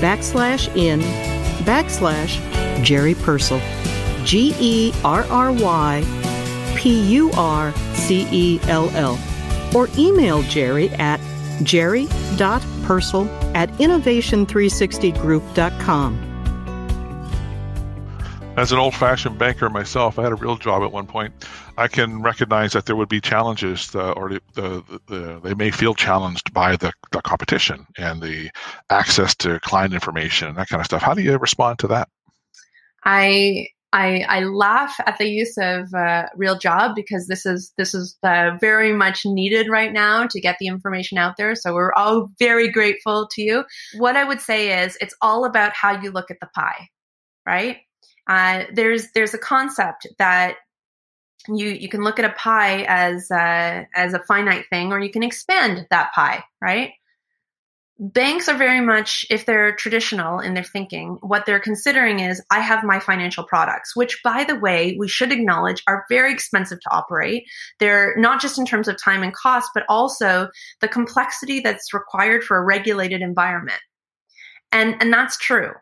backslash 0.01 0.77
in 0.77 1.01
backslash 1.65 2.85
Jerry 2.85 3.15
Purcell. 3.15 3.61
G 4.25 4.55
E 4.59 4.93
R 5.05 5.25
R 5.25 5.53
Y 5.53 6.03
P 6.77 7.01
U 7.15 7.31
R 7.33 7.73
C 7.95 8.29
E 8.31 8.61
L 8.65 8.91
L. 8.91 9.19
Or 9.75 9.89
email 9.99 10.43
Jerry 10.43 10.91
at 10.91 11.19
jerry.purcell 11.63 13.29
at 13.55 13.71
innovation360group.com. 13.71 16.34
As 18.57 18.71
an 18.71 18.79
old 18.79 18.95
fashioned 18.95 19.37
banker 19.37 19.69
myself, 19.69 20.17
I 20.17 20.23
had 20.23 20.31
a 20.31 20.37
real 20.37 20.57
job 20.57 20.85
at 20.85 20.93
one 20.93 21.07
point. 21.07 21.35
I 21.77 21.89
can 21.89 22.23
recognize 22.23 22.73
that 22.73 22.87
there 22.87 22.95
would 22.95 23.09
be 23.09 23.21
challenges, 23.21 23.93
uh, 23.97 24.13
or 24.13 24.29
the, 24.29 24.41
the, 24.55 25.01
the, 25.09 25.41
they 25.43 25.55
may 25.55 25.73
feel 25.73 25.93
challenged 25.93 26.55
by 26.55 26.77
the, 26.77 26.93
the 27.11 27.21
competition 27.23 27.85
and 27.99 28.23
the 28.23 28.51
access 28.91 29.35
to 29.37 29.59
client 29.61 29.93
information 29.93 30.47
and 30.47 30.57
that 30.57 30.69
kind 30.69 30.79
of 30.79 30.87
stuff. 30.87 31.03
How 31.03 31.15
do 31.15 31.23
you 31.23 31.37
respond 31.37 31.81
to 31.81 31.89
that? 31.89 32.09
I 33.05 33.67
I, 33.93 34.25
I, 34.29 34.41
laugh 34.41 34.97
at 35.07 35.19
the 35.19 35.29
use 35.29 35.57
of 35.57 35.95
uh, 35.95 36.27
real 36.35 36.59
job 36.59 36.97
because 36.97 37.29
this 37.29 37.47
is 37.47 37.73
this 37.79 37.95
is 37.95 38.19
uh, 38.25 38.59
very 38.61 38.93
much 38.93 39.25
needed 39.25 39.69
right 39.69 39.93
now 39.93 40.27
to 40.27 40.41
get 40.41 40.57
the 40.59 40.67
information 40.67 41.17
out 41.17 41.37
there. 41.37 41.55
So 41.55 41.73
we're 41.73 41.93
all 41.93 42.29
very 42.41 42.69
grateful 42.69 43.29
to 43.31 43.43
you. 43.43 43.65
What 43.99 44.17
I 44.17 44.25
would 44.25 44.41
say 44.41 44.83
is 44.83 44.99
it's 45.01 45.15
all 45.23 45.45
about 45.45 45.75
how 45.75 46.01
you 46.01 46.11
look 46.11 46.29
at 46.33 46.41
the 46.41 46.49
pie, 46.57 46.89
right? 47.47 47.84
Uh, 48.27 48.65
there's 48.73 49.11
there's 49.13 49.35
a 49.35 49.39
concept 49.39 50.07
that 50.19 50.57
you 51.49 51.69
you 51.69 51.89
can 51.89 52.03
look 52.03 52.19
at 52.19 52.25
a 52.25 52.35
pie 52.35 52.85
as 52.89 53.31
uh, 53.31 53.85
as 53.95 54.15
a 54.15 54.21
finite 54.21 54.65
thing, 54.71 54.93
or 54.93 55.01
you 55.01 55.11
can 55.11 55.23
expand 55.23 55.87
that 55.91 56.13
pie, 56.15 56.43
right? 56.61 56.93
banks 57.99 58.49
are 58.49 58.57
very 58.57 58.81
much, 58.81 59.25
if 59.31 59.47
they're 59.47 59.75
traditional 59.77 60.41
in 60.41 60.55
their 60.55 60.65
thinking, 60.65 61.17
what 61.21 61.47
they're 61.47 61.61
considering 61.61 62.21
is 62.21 62.43
I 62.51 62.61
have 62.61 62.83
my 62.83 62.99
financial 62.99 63.45
products, 63.45 63.95
which, 63.95 64.21
by 64.25 64.45
the 64.45 64.59
way, 64.59 64.97
we 64.99 65.07
should 65.07 65.31
acknowledge 65.31 65.83
are 65.87 66.05
very 66.09 66.33
expensive 66.33 66.81
to 66.81 66.91
operate. 66.91 67.45
They're 67.79 68.15
not 68.17 68.41
just 68.41 68.59
in 68.59 68.67
terms 68.67 68.89
of 68.89 69.01
time 69.01 69.23
and 69.23 69.33
cost, 69.33 69.71
but 69.75 69.85
also 69.89 70.49
the 70.81 70.89
complexity 70.89 71.61
that's 71.61 71.95
required 71.95 72.43
for 72.43 72.59
a 72.59 72.65
regulated 72.65 73.23
environment. 73.23 73.81
And, 74.73 74.97
and 75.01 75.13
that's 75.13 75.37
true. 75.39 75.73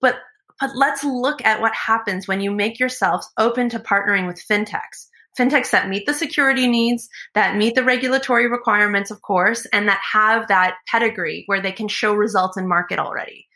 But, 0.00 0.16
but 0.60 0.74
let's 0.74 1.04
look 1.04 1.44
at 1.44 1.60
what 1.60 1.74
happens 1.74 2.26
when 2.26 2.40
you 2.40 2.50
make 2.50 2.78
yourselves 2.78 3.28
open 3.38 3.68
to 3.70 3.78
partnering 3.78 4.26
with 4.26 4.42
fintechs 4.50 5.06
fintechs 5.38 5.70
that 5.70 5.88
meet 5.88 6.06
the 6.06 6.14
security 6.14 6.66
needs, 6.66 7.08
that 7.34 7.56
meet 7.56 7.74
the 7.74 7.84
regulatory 7.84 8.48
requirements, 8.48 9.10
of 9.10 9.22
course, 9.22 9.66
and 9.72 9.88
that 9.88 10.00
have 10.12 10.48
that 10.48 10.76
pedigree 10.88 11.44
where 11.46 11.60
they 11.60 11.72
can 11.72 11.88
show 11.88 12.12
results 12.12 12.56
in 12.56 12.68
market 12.68 12.98
already. 12.98 13.46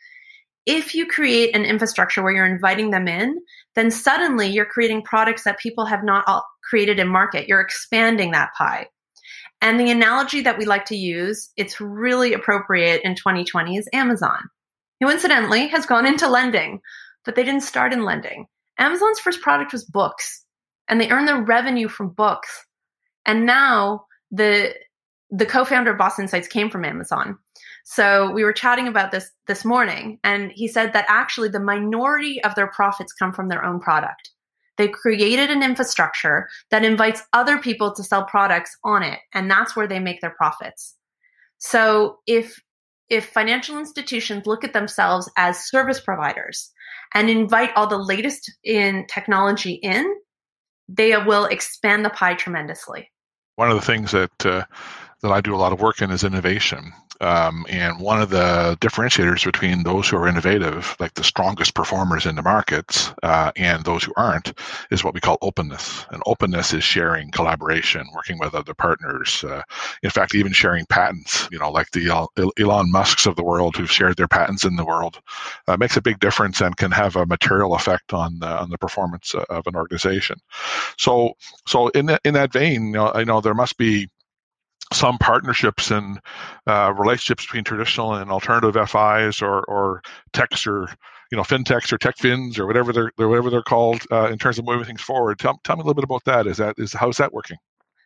If 0.65 0.95
you 0.95 1.05
create 1.05 1.53
an 1.53 1.65
infrastructure 1.65 2.23
where 2.23 2.31
you're 2.31 2.45
inviting 2.45 2.91
them 2.91 3.07
in, 3.07 3.41
then 3.75 3.91
suddenly 3.91 4.47
you're 4.47 4.65
creating 4.65 5.01
products 5.01 5.43
that 5.43 5.59
people 5.59 5.85
have 5.85 6.03
not 6.03 6.23
created 6.63 6.99
in 6.99 7.07
market. 7.09 7.49
You're 7.49 7.59
expanding 7.59 8.31
that 8.31 8.51
pie. 8.57 8.87
And 9.61 9.79
the 9.79 9.91
analogy 9.91 10.41
that 10.41 10.57
we 10.57 10.65
like 10.65 10.85
to 10.85 10.95
use, 10.95 11.49
it's 11.57 11.81
really 11.81 12.33
appropriate 12.33 13.01
in 13.03 13.15
2020 13.15 13.77
is 13.77 13.89
Amazon, 13.91 14.39
who 15.03 15.09
incidentally 15.09 15.67
has 15.67 15.85
gone 15.85 16.05
into 16.05 16.29
lending, 16.29 16.79
but 17.25 17.35
they 17.35 17.43
didn't 17.43 17.63
start 17.63 17.91
in 17.91 18.05
lending. 18.05 18.47
Amazon's 18.77 19.19
first 19.19 19.41
product 19.41 19.73
was 19.73 19.83
books 19.83 20.45
and 20.87 20.99
they 20.99 21.09
earned 21.09 21.27
their 21.27 21.41
revenue 21.41 21.89
from 21.89 22.09
books. 22.09 22.65
And 23.25 23.45
now 23.45 24.05
the 24.31 24.73
the 25.29 25.45
co-founder 25.45 25.91
of 25.91 25.97
Boss 25.97 26.19
Insights 26.19 26.47
came 26.47 26.69
from 26.69 26.85
Amazon. 26.85 27.37
So 27.85 28.31
we 28.31 28.43
were 28.43 28.53
chatting 28.53 28.87
about 28.87 29.11
this 29.11 29.29
this 29.47 29.65
morning 29.65 30.19
and 30.23 30.51
he 30.53 30.67
said 30.67 30.93
that 30.93 31.05
actually 31.09 31.49
the 31.49 31.59
minority 31.59 32.41
of 32.43 32.55
their 32.55 32.67
profits 32.67 33.11
come 33.11 33.33
from 33.33 33.49
their 33.49 33.65
own 33.65 33.79
product. 33.79 34.29
They 34.77 34.87
created 34.87 35.49
an 35.49 35.63
infrastructure 35.63 36.47
that 36.71 36.85
invites 36.85 37.23
other 37.33 37.57
people 37.57 37.93
to 37.93 38.03
sell 38.03 38.23
products 38.25 38.77
on 38.85 39.03
it 39.03 39.19
and 39.33 39.51
that's 39.51 39.75
where 39.75 39.87
they 39.87 39.99
make 39.99 40.21
their 40.21 40.35
profits. 40.37 40.95
So 41.57 42.19
if 42.25 42.61
if 43.09 43.29
financial 43.29 43.77
institutions 43.77 44.45
look 44.45 44.63
at 44.63 44.73
themselves 44.73 45.29
as 45.37 45.69
service 45.69 45.99
providers 45.99 46.71
and 47.13 47.29
invite 47.29 47.71
all 47.75 47.87
the 47.87 47.97
latest 47.97 48.51
in 48.63 49.05
technology 49.07 49.73
in, 49.73 50.15
they 50.87 51.15
will 51.17 51.45
expand 51.45 52.03
the 52.03 52.09
pie 52.09 52.33
tremendously. 52.33 53.11
One 53.55 53.69
of 53.69 53.75
the 53.75 53.85
things 53.85 54.11
that 54.11 54.45
uh, 54.45 54.65
that 55.23 55.31
I 55.31 55.41
do 55.41 55.55
a 55.55 55.57
lot 55.57 55.71
of 55.71 55.81
work 55.81 56.01
in 56.01 56.11
is 56.11 56.23
innovation. 56.23 56.93
Um, 57.21 57.65
and 57.69 57.99
one 58.01 58.21
of 58.21 58.29
the 58.29 58.77
differentiators 58.81 59.45
between 59.45 59.83
those 59.83 60.09
who 60.09 60.17
are 60.17 60.27
innovative, 60.27 60.97
like 60.99 61.13
the 61.13 61.23
strongest 61.23 61.73
performers 61.73 62.25
in 62.25 62.35
the 62.35 62.41
markets, 62.41 63.13
uh, 63.23 63.51
and 63.55 63.85
those 63.85 64.03
who 64.03 64.11
aren't, 64.17 64.51
is 64.91 65.03
what 65.03 65.13
we 65.13 65.21
call 65.21 65.37
openness. 65.41 66.05
And 66.11 66.21
openness 66.25 66.73
is 66.73 66.83
sharing, 66.83 67.31
collaboration, 67.31 68.05
working 68.13 68.37
with 68.37 68.53
other 68.53 68.73
partners. 68.73 69.45
Uh, 69.45 69.61
in 70.01 70.09
fact, 70.09 70.35
even 70.35 70.51
sharing 70.51 70.85
patents. 70.87 71.47
You 71.51 71.59
know, 71.59 71.71
like 71.71 71.89
the 71.91 72.09
Elon 72.59 72.91
Musk's 72.91 73.25
of 73.25 73.37
the 73.37 73.43
world 73.43 73.77
who've 73.77 73.89
shared 73.89 74.17
their 74.17 74.27
patents 74.27 74.65
in 74.65 74.75
the 74.75 74.85
world, 74.85 75.21
uh, 75.69 75.77
makes 75.77 75.95
a 75.95 76.01
big 76.01 76.19
difference 76.19 76.59
and 76.59 76.75
can 76.75 76.91
have 76.91 77.15
a 77.15 77.25
material 77.25 77.75
effect 77.75 78.11
on 78.13 78.39
the, 78.39 78.47
on 78.47 78.69
the 78.69 78.77
performance 78.77 79.33
uh, 79.33 79.45
of 79.49 79.65
an 79.67 79.77
organization. 79.77 80.37
So, 80.97 81.35
so 81.65 81.87
in 81.89 82.07
that, 82.07 82.19
in 82.25 82.33
that 82.33 82.51
vein, 82.51 82.87
you 82.87 82.93
know, 82.93 83.11
I 83.15 83.23
know 83.23 83.39
there 83.39 83.53
must 83.53 83.77
be 83.77 84.09
some 84.93 85.17
partnerships 85.17 85.91
and 85.91 86.19
uh, 86.67 86.93
relationships 86.97 87.45
between 87.45 87.63
traditional 87.63 88.13
and 88.15 88.31
alternative 88.31 88.75
FIs 88.89 89.41
or 89.41 89.63
or 89.65 90.01
techs 90.31 90.67
or 90.67 90.89
you 91.31 91.37
know 91.37 91.43
fintechs 91.43 91.91
or 91.91 91.97
tech 91.97 92.17
fins 92.17 92.59
or 92.59 92.67
whatever 92.67 92.93
they're, 92.93 93.11
they're 93.17 93.27
whatever 93.27 93.49
they're 93.49 93.63
called 93.63 94.03
uh, 94.11 94.29
in 94.31 94.37
terms 94.37 94.59
of 94.59 94.65
moving 94.65 94.85
things 94.85 95.01
forward. 95.01 95.39
Tell, 95.39 95.59
tell 95.63 95.75
me 95.75 95.81
a 95.81 95.83
little 95.83 95.95
bit 95.95 96.03
about 96.03 96.23
that. 96.25 96.47
Is 96.47 96.57
that 96.57 96.75
is 96.77 96.93
how's 96.93 97.17
that 97.17 97.33
working? 97.33 97.57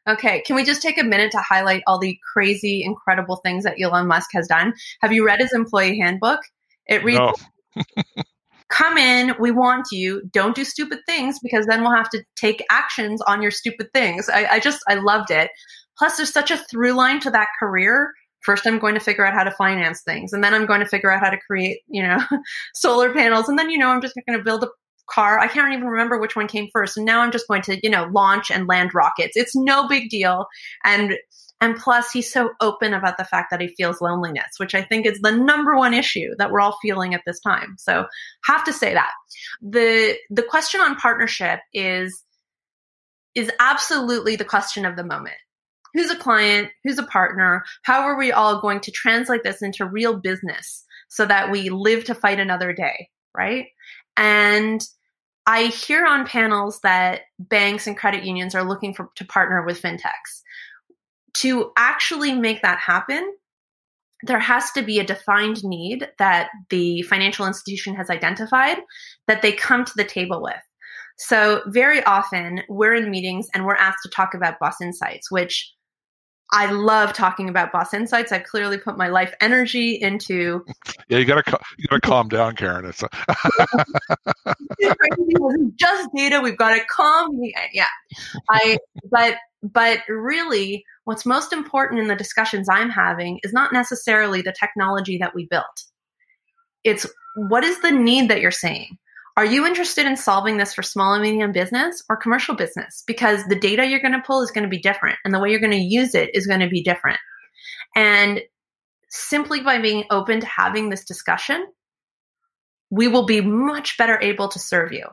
Okay, 0.07 0.41
can 0.47 0.55
we 0.55 0.63
just 0.63 0.81
take 0.81 0.97
a 0.97 1.03
minute 1.03 1.31
to 1.31 1.39
highlight 1.39 1.83
all 1.85 1.99
the 1.99 2.17
crazy, 2.33 2.81
incredible 2.83 3.37
things 3.43 3.65
that 3.65 3.75
Elon 3.81 4.07
Musk 4.07 4.29
has 4.33 4.47
done? 4.47 4.73
Have 5.01 5.11
you 5.11 5.25
read 5.25 5.41
his 5.41 5.51
employee 5.51 5.99
handbook? 5.99 6.39
It 6.87 7.03
reads. 7.03 7.19
No. 7.19 7.33
Come 8.69 8.97
in, 8.97 9.33
we 9.39 9.51
want 9.51 9.87
you. 9.91 10.21
Don't 10.31 10.55
do 10.55 10.63
stupid 10.63 10.99
things 11.05 11.39
because 11.39 11.65
then 11.65 11.81
we'll 11.81 11.95
have 11.95 12.09
to 12.09 12.23
take 12.35 12.63
actions 12.69 13.21
on 13.21 13.41
your 13.41 13.51
stupid 13.51 13.87
things. 13.93 14.29
I, 14.29 14.45
I 14.45 14.59
just, 14.59 14.81
I 14.89 14.95
loved 14.95 15.31
it. 15.31 15.51
Plus, 15.97 16.17
there's 16.17 16.31
such 16.31 16.51
a 16.51 16.57
through 16.57 16.93
line 16.93 17.19
to 17.21 17.31
that 17.31 17.49
career. 17.59 18.13
First, 18.41 18.65
I'm 18.65 18.79
going 18.79 18.93
to 18.93 18.99
figure 18.99 19.25
out 19.25 19.33
how 19.33 19.43
to 19.43 19.51
finance 19.51 20.01
things, 20.01 20.31
and 20.33 20.43
then 20.43 20.53
I'm 20.53 20.65
going 20.65 20.79
to 20.79 20.85
figure 20.85 21.11
out 21.11 21.21
how 21.21 21.29
to 21.29 21.37
create, 21.37 21.79
you 21.87 22.03
know, 22.03 22.19
solar 22.75 23.13
panels, 23.13 23.49
and 23.49 23.57
then 23.57 23.69
you 23.69 23.77
know, 23.77 23.89
I'm 23.89 24.01
just 24.01 24.15
going 24.27 24.37
to 24.37 24.43
build 24.43 24.63
a 24.63 24.69
car. 25.09 25.39
I 25.39 25.47
can't 25.47 25.73
even 25.73 25.87
remember 25.87 26.19
which 26.19 26.35
one 26.35 26.47
came 26.47 26.67
first, 26.71 26.97
and 26.97 27.05
now 27.05 27.21
I'm 27.21 27.31
just 27.31 27.47
going 27.47 27.63
to, 27.63 27.79
you 27.81 27.89
know, 27.89 28.09
launch 28.11 28.51
and 28.51 28.67
land 28.67 28.93
rockets. 28.93 29.35
It's 29.35 29.55
no 29.55 29.87
big 29.87 30.09
deal, 30.09 30.45
and 30.83 31.17
and 31.59 31.75
plus, 31.75 32.11
he's 32.11 32.31
so 32.31 32.51
open 32.61 32.93
about 32.93 33.17
the 33.17 33.25
fact 33.25 33.49
that 33.49 33.61
he 33.61 33.73
feels 33.75 33.99
loneliness, 33.99 34.57
which 34.57 34.75
I 34.75 34.83
think 34.83 35.07
is 35.07 35.19
the 35.21 35.31
number 35.31 35.75
one 35.75 35.93
issue 35.93 36.29
that 36.37 36.51
we're 36.51 36.61
all 36.61 36.77
feeling 36.81 37.15
at 37.15 37.21
this 37.25 37.39
time. 37.39 37.75
So, 37.79 38.05
have 38.43 38.63
to 38.65 38.73
say 38.73 38.93
that 38.93 39.11
the 39.61 40.15
the 40.29 40.43
question 40.43 40.81
on 40.81 40.95
partnership 40.95 41.59
is 41.73 42.23
is 43.33 43.51
absolutely 43.59 44.35
the 44.35 44.45
question 44.45 44.85
of 44.85 44.95
the 44.95 45.03
moment 45.03 45.37
who's 45.97 46.11
a 46.11 46.15
client, 46.15 46.69
who's 46.83 46.99
a 46.99 47.03
partner, 47.03 47.63
how 47.81 48.01
are 48.01 48.17
we 48.17 48.31
all 48.31 48.61
going 48.61 48.79
to 48.81 48.91
translate 48.91 49.43
this 49.43 49.63
into 49.63 49.83
real 49.83 50.15
business 50.15 50.85
so 51.09 51.25
that 51.25 51.49
we 51.51 51.69
live 51.69 52.03
to 52.03 52.13
fight 52.13 52.39
another 52.39 52.71
day, 52.71 53.09
right? 53.35 53.65
And 54.15 54.79
I 55.47 55.63
hear 55.63 56.05
on 56.05 56.27
panels 56.27 56.81
that 56.81 57.21
banks 57.39 57.87
and 57.87 57.97
credit 57.97 58.23
unions 58.23 58.53
are 58.53 58.67
looking 58.67 58.93
for 58.93 59.09
to 59.15 59.25
partner 59.25 59.65
with 59.65 59.81
fintechs. 59.81 60.43
To 61.35 61.71
actually 61.77 62.33
make 62.35 62.61
that 62.61 62.77
happen, 62.77 63.33
there 64.21 64.39
has 64.39 64.71
to 64.73 64.83
be 64.83 64.99
a 64.99 65.05
defined 65.05 65.63
need 65.63 66.07
that 66.19 66.49
the 66.69 67.01
financial 67.03 67.47
institution 67.47 67.95
has 67.95 68.11
identified 68.11 68.77
that 69.27 69.41
they 69.41 69.51
come 69.51 69.83
to 69.83 69.93
the 69.95 70.03
table 70.03 70.43
with. 70.43 70.55
So 71.17 71.63
very 71.67 72.03
often 72.03 72.61
we're 72.69 72.93
in 72.93 73.09
meetings 73.09 73.47
and 73.55 73.65
we're 73.65 73.75
asked 73.75 74.03
to 74.03 74.09
talk 74.09 74.35
about 74.35 74.59
Boss 74.59 74.79
Insights, 74.81 75.31
which 75.31 75.73
I 76.51 76.71
love 76.71 77.13
talking 77.13 77.49
about 77.49 77.71
Boss 77.71 77.93
Insights. 77.93 78.31
I've 78.31 78.45
clearly 78.45 78.77
put 78.77 78.97
my 78.97 79.09
life 79.09 79.33
energy 79.41 79.95
into. 79.95 80.65
Yeah, 81.09 81.19
you 81.19 81.25
gotta 81.25 81.57
you 81.77 81.87
gotta 81.87 82.01
calm 82.01 82.27
down, 82.27 82.57
Keren. 82.57 82.83
It's 82.83 83.01
just 85.77 86.09
data. 86.13 86.41
We've 86.41 86.57
got 86.57 86.75
to 86.75 86.83
calm. 86.89 87.39
Yeah, 87.71 87.85
I. 88.49 88.77
But 89.09 89.35
but 89.63 89.99
really, 90.09 90.83
what's 91.05 91.25
most 91.25 91.53
important 91.53 92.01
in 92.01 92.07
the 92.07 92.15
discussions 92.15 92.67
I'm 92.69 92.89
having 92.89 93.39
is 93.43 93.53
not 93.53 93.71
necessarily 93.71 94.41
the 94.41 94.53
technology 94.59 95.17
that 95.19 95.33
we 95.33 95.45
built. 95.45 95.85
It's 96.83 97.05
what 97.35 97.63
is 97.63 97.79
the 97.81 97.91
need 97.91 98.29
that 98.29 98.41
you're 98.41 98.51
saying. 98.51 98.97
Are 99.37 99.45
you 99.45 99.67
interested 99.67 100.07
in 100.07 100.17
solving 100.17 100.57
this 100.57 100.73
for 100.73 100.81
small 100.81 101.13
and 101.13 101.21
medium 101.21 101.51
business 101.51 102.03
or 102.09 102.17
commercial 102.17 102.55
business? 102.55 103.03
Because 103.05 103.43
the 103.45 103.59
data 103.59 103.85
you're 103.85 104.01
going 104.01 104.13
to 104.13 104.23
pull 104.25 104.41
is 104.41 104.49
going 104.49 104.63
to 104.63 104.69
be 104.69 104.79
different 104.79 105.19
and 105.23 105.31
the 105.31 105.37
way 105.37 105.51
you're 105.51 105.59
going 105.59 105.69
to 105.69 105.77
use 105.77 106.15
it 106.15 106.31
is 106.33 106.47
going 106.47 106.61
to 106.61 106.67
be 106.67 106.81
different. 106.81 107.19
And 107.95 108.41
simply 109.09 109.61
by 109.61 109.79
being 109.79 110.05
open 110.09 110.39
to 110.39 110.47
having 110.47 110.89
this 110.89 111.05
discussion, 111.05 111.67
we 112.89 113.07
will 113.07 113.27
be 113.27 113.41
much 113.41 113.95
better 113.99 114.19
able 114.19 114.47
to 114.47 114.57
serve 114.57 114.91
you. 114.91 115.05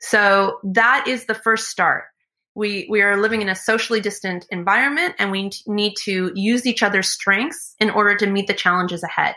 So 0.00 0.58
that 0.64 1.04
is 1.06 1.26
the 1.26 1.34
first 1.34 1.68
start. 1.68 2.04
We, 2.54 2.86
we 2.88 3.02
are 3.02 3.20
living 3.20 3.42
in 3.42 3.50
a 3.50 3.54
socially 3.54 4.00
distant 4.00 4.46
environment 4.50 5.16
and 5.18 5.30
we 5.30 5.50
need 5.66 5.96
to 6.04 6.32
use 6.34 6.64
each 6.64 6.82
other's 6.82 7.08
strengths 7.08 7.74
in 7.78 7.90
order 7.90 8.16
to 8.16 8.26
meet 8.26 8.46
the 8.46 8.54
challenges 8.54 9.02
ahead 9.02 9.34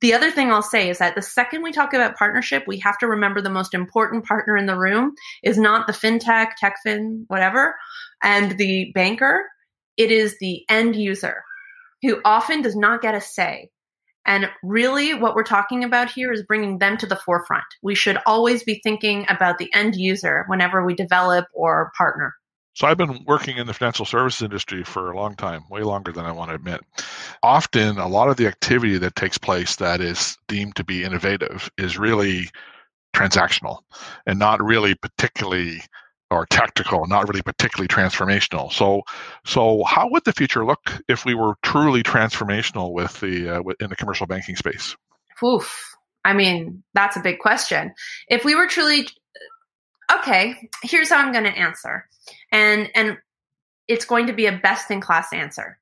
the 0.00 0.14
other 0.14 0.30
thing 0.30 0.52
I'll 0.52 0.62
say 0.62 0.88
is 0.88 0.98
that 0.98 1.14
the 1.14 1.22
second 1.22 1.62
we 1.62 1.72
talk 1.72 1.92
about 1.92 2.16
partnership, 2.16 2.64
we 2.66 2.78
have 2.80 2.98
to 2.98 3.08
remember 3.08 3.40
the 3.40 3.50
most 3.50 3.74
important 3.74 4.24
partner 4.24 4.56
in 4.56 4.66
the 4.66 4.78
room 4.78 5.14
is 5.42 5.58
not 5.58 5.86
the 5.86 5.92
fintech, 5.92 6.52
techfin, 6.62 7.24
whatever, 7.26 7.74
and 8.22 8.56
the 8.58 8.92
banker. 8.94 9.44
It 9.96 10.12
is 10.12 10.36
the 10.38 10.62
end 10.68 10.94
user 10.94 11.42
who 12.02 12.20
often 12.24 12.62
does 12.62 12.76
not 12.76 13.02
get 13.02 13.14
a 13.14 13.20
say. 13.20 13.70
And 14.24 14.50
really, 14.62 15.14
what 15.14 15.34
we're 15.34 15.44
talking 15.44 15.84
about 15.84 16.10
here 16.10 16.32
is 16.32 16.42
bringing 16.42 16.78
them 16.78 16.96
to 16.98 17.06
the 17.06 17.16
forefront. 17.16 17.64
We 17.82 17.94
should 17.94 18.18
always 18.26 18.64
be 18.64 18.80
thinking 18.82 19.24
about 19.28 19.58
the 19.58 19.72
end 19.72 19.94
user 19.96 20.44
whenever 20.48 20.84
we 20.84 20.94
develop 20.94 21.46
or 21.54 21.92
partner. 21.96 22.34
So 22.76 22.86
I've 22.86 22.98
been 22.98 23.24
working 23.24 23.56
in 23.56 23.66
the 23.66 23.72
financial 23.72 24.04
services 24.04 24.42
industry 24.42 24.84
for 24.84 25.10
a 25.10 25.16
long 25.16 25.34
time, 25.34 25.64
way 25.70 25.80
longer 25.80 26.12
than 26.12 26.26
I 26.26 26.32
want 26.32 26.50
to 26.50 26.54
admit. 26.54 26.82
Often, 27.42 27.96
a 27.96 28.06
lot 28.06 28.28
of 28.28 28.36
the 28.36 28.46
activity 28.46 28.98
that 28.98 29.16
takes 29.16 29.38
place 29.38 29.76
that 29.76 30.02
is 30.02 30.36
deemed 30.46 30.76
to 30.76 30.84
be 30.84 31.02
innovative 31.02 31.70
is 31.78 31.96
really 31.96 32.50
transactional 33.14 33.78
and 34.26 34.38
not 34.38 34.62
really 34.62 34.94
particularly 34.94 35.80
or 36.30 36.44
tactical, 36.44 37.06
not 37.06 37.26
really 37.26 37.40
particularly 37.40 37.88
transformational. 37.88 38.70
So, 38.70 39.04
so 39.46 39.82
how 39.84 40.10
would 40.10 40.24
the 40.26 40.34
future 40.34 40.66
look 40.66 41.00
if 41.08 41.24
we 41.24 41.34
were 41.34 41.54
truly 41.62 42.02
transformational 42.02 42.92
with 42.92 43.18
the 43.20 43.56
uh, 43.56 43.62
in 43.80 43.88
the 43.88 43.96
commercial 43.96 44.26
banking 44.26 44.56
space? 44.56 44.94
Oof. 45.42 45.94
I 46.26 46.34
mean, 46.34 46.82
that's 46.92 47.16
a 47.16 47.20
big 47.20 47.38
question. 47.38 47.94
If 48.28 48.44
we 48.44 48.54
were 48.54 48.66
truly 48.66 49.08
okay, 50.12 50.68
here's 50.82 51.10
how 51.10 51.18
I'm 51.18 51.32
going 51.32 51.44
to 51.44 51.50
answer. 51.50 52.08
And 52.52 52.90
and 52.94 53.18
it's 53.88 54.04
going 54.04 54.26
to 54.26 54.32
be 54.32 54.46
a 54.46 54.58
best 54.62 54.90
in 54.90 55.00
class 55.00 55.32
answer. 55.32 55.78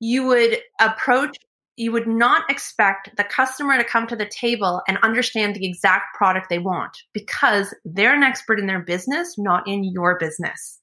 You 0.00 0.26
would 0.26 0.58
approach 0.80 1.36
you 1.78 1.92
would 1.92 2.08
not 2.08 2.50
expect 2.50 3.16
the 3.16 3.22
customer 3.22 3.78
to 3.78 3.84
come 3.84 4.08
to 4.08 4.16
the 4.16 4.26
table 4.26 4.82
and 4.88 4.98
understand 4.98 5.54
the 5.54 5.64
exact 5.64 6.16
product 6.16 6.48
they 6.50 6.58
want 6.58 6.90
because 7.12 7.72
they're 7.84 8.14
an 8.14 8.24
expert 8.24 8.58
in 8.58 8.66
their 8.66 8.80
business, 8.80 9.36
not 9.38 9.66
in 9.68 9.84
your 9.84 10.18
business. 10.18 10.80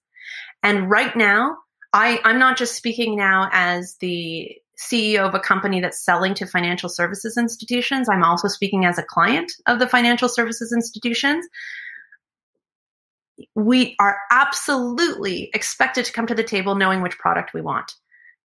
And 0.63 0.89
right 0.89 1.13
now, 1.15 1.57
I, 1.91 2.21
I'm 2.23 2.39
not 2.39 2.57
just 2.57 2.75
speaking 2.75 3.17
now 3.17 3.49
as 3.51 3.97
the 3.99 4.49
CEO 4.79 5.27
of 5.27 5.35
a 5.35 5.39
company 5.39 5.81
that's 5.81 6.03
selling 6.03 6.33
to 6.35 6.45
financial 6.45 6.89
services 6.89 7.37
institutions. 7.37 8.07
I'm 8.09 8.23
also 8.23 8.47
speaking 8.47 8.85
as 8.85 8.97
a 8.97 9.03
client 9.03 9.51
of 9.67 9.79
the 9.79 9.87
financial 9.87 10.29
services 10.29 10.73
institutions 10.73 11.45
we 13.55 13.95
are 13.99 14.17
absolutely 14.31 15.49
expected 15.53 16.05
to 16.05 16.13
come 16.13 16.27
to 16.27 16.35
the 16.35 16.43
table 16.43 16.75
knowing 16.75 17.01
which 17.01 17.17
product 17.17 17.53
we 17.53 17.61
want. 17.61 17.93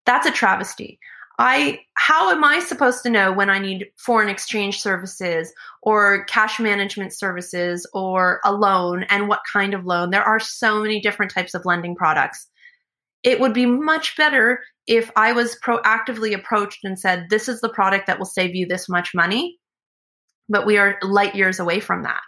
That's 0.06 0.28
a 0.28 0.32
travesty. 0.32 1.00
I 1.38 1.80
how 1.96 2.32
am 2.32 2.44
I 2.44 2.60
supposed 2.60 3.04
to 3.04 3.10
know 3.10 3.34
when 3.34 3.50
I 3.50 3.60
need 3.60 3.88
foreign 3.98 4.30
exchange 4.30 4.80
services 4.82 5.52
or 5.82 6.24
cash 6.26 6.60
management 6.60 7.14
services 7.14 7.86
or 7.94 8.40
a 8.46 8.54
loan 8.54 9.04
and 9.10 9.28
what 9.28 9.42
kind 9.52 9.74
of 9.74 9.86
loan? 9.86 10.12
There 10.12 10.24
are 10.24 10.40
so 10.40 10.82
many 10.82 11.02
different 11.02 11.34
types 11.34 11.54
of 11.54 11.66
lending 11.66 11.96
products. 11.96 12.48
It 13.24 13.40
would 13.40 13.54
be 13.54 13.66
much 13.66 14.16
better 14.16 14.62
if 14.88 15.12
I 15.16 15.34
was 15.34 15.58
proactively 15.62 16.34
approached 16.34 16.86
and 16.86 16.98
said, 16.98 17.26
This 17.30 17.50
is 17.50 17.60
the 17.60 17.70
product 17.70 18.08
that 18.08 18.18
will 18.18 18.26
save 18.26 18.56
you 18.56 18.66
this 18.66 18.88
much 18.88 19.14
money. 19.14 19.58
But 20.48 20.66
we 20.66 20.78
are 20.78 21.00
light 21.02 21.36
years 21.36 21.60
away 21.60 21.80
from 21.80 22.04
that. 22.04 22.22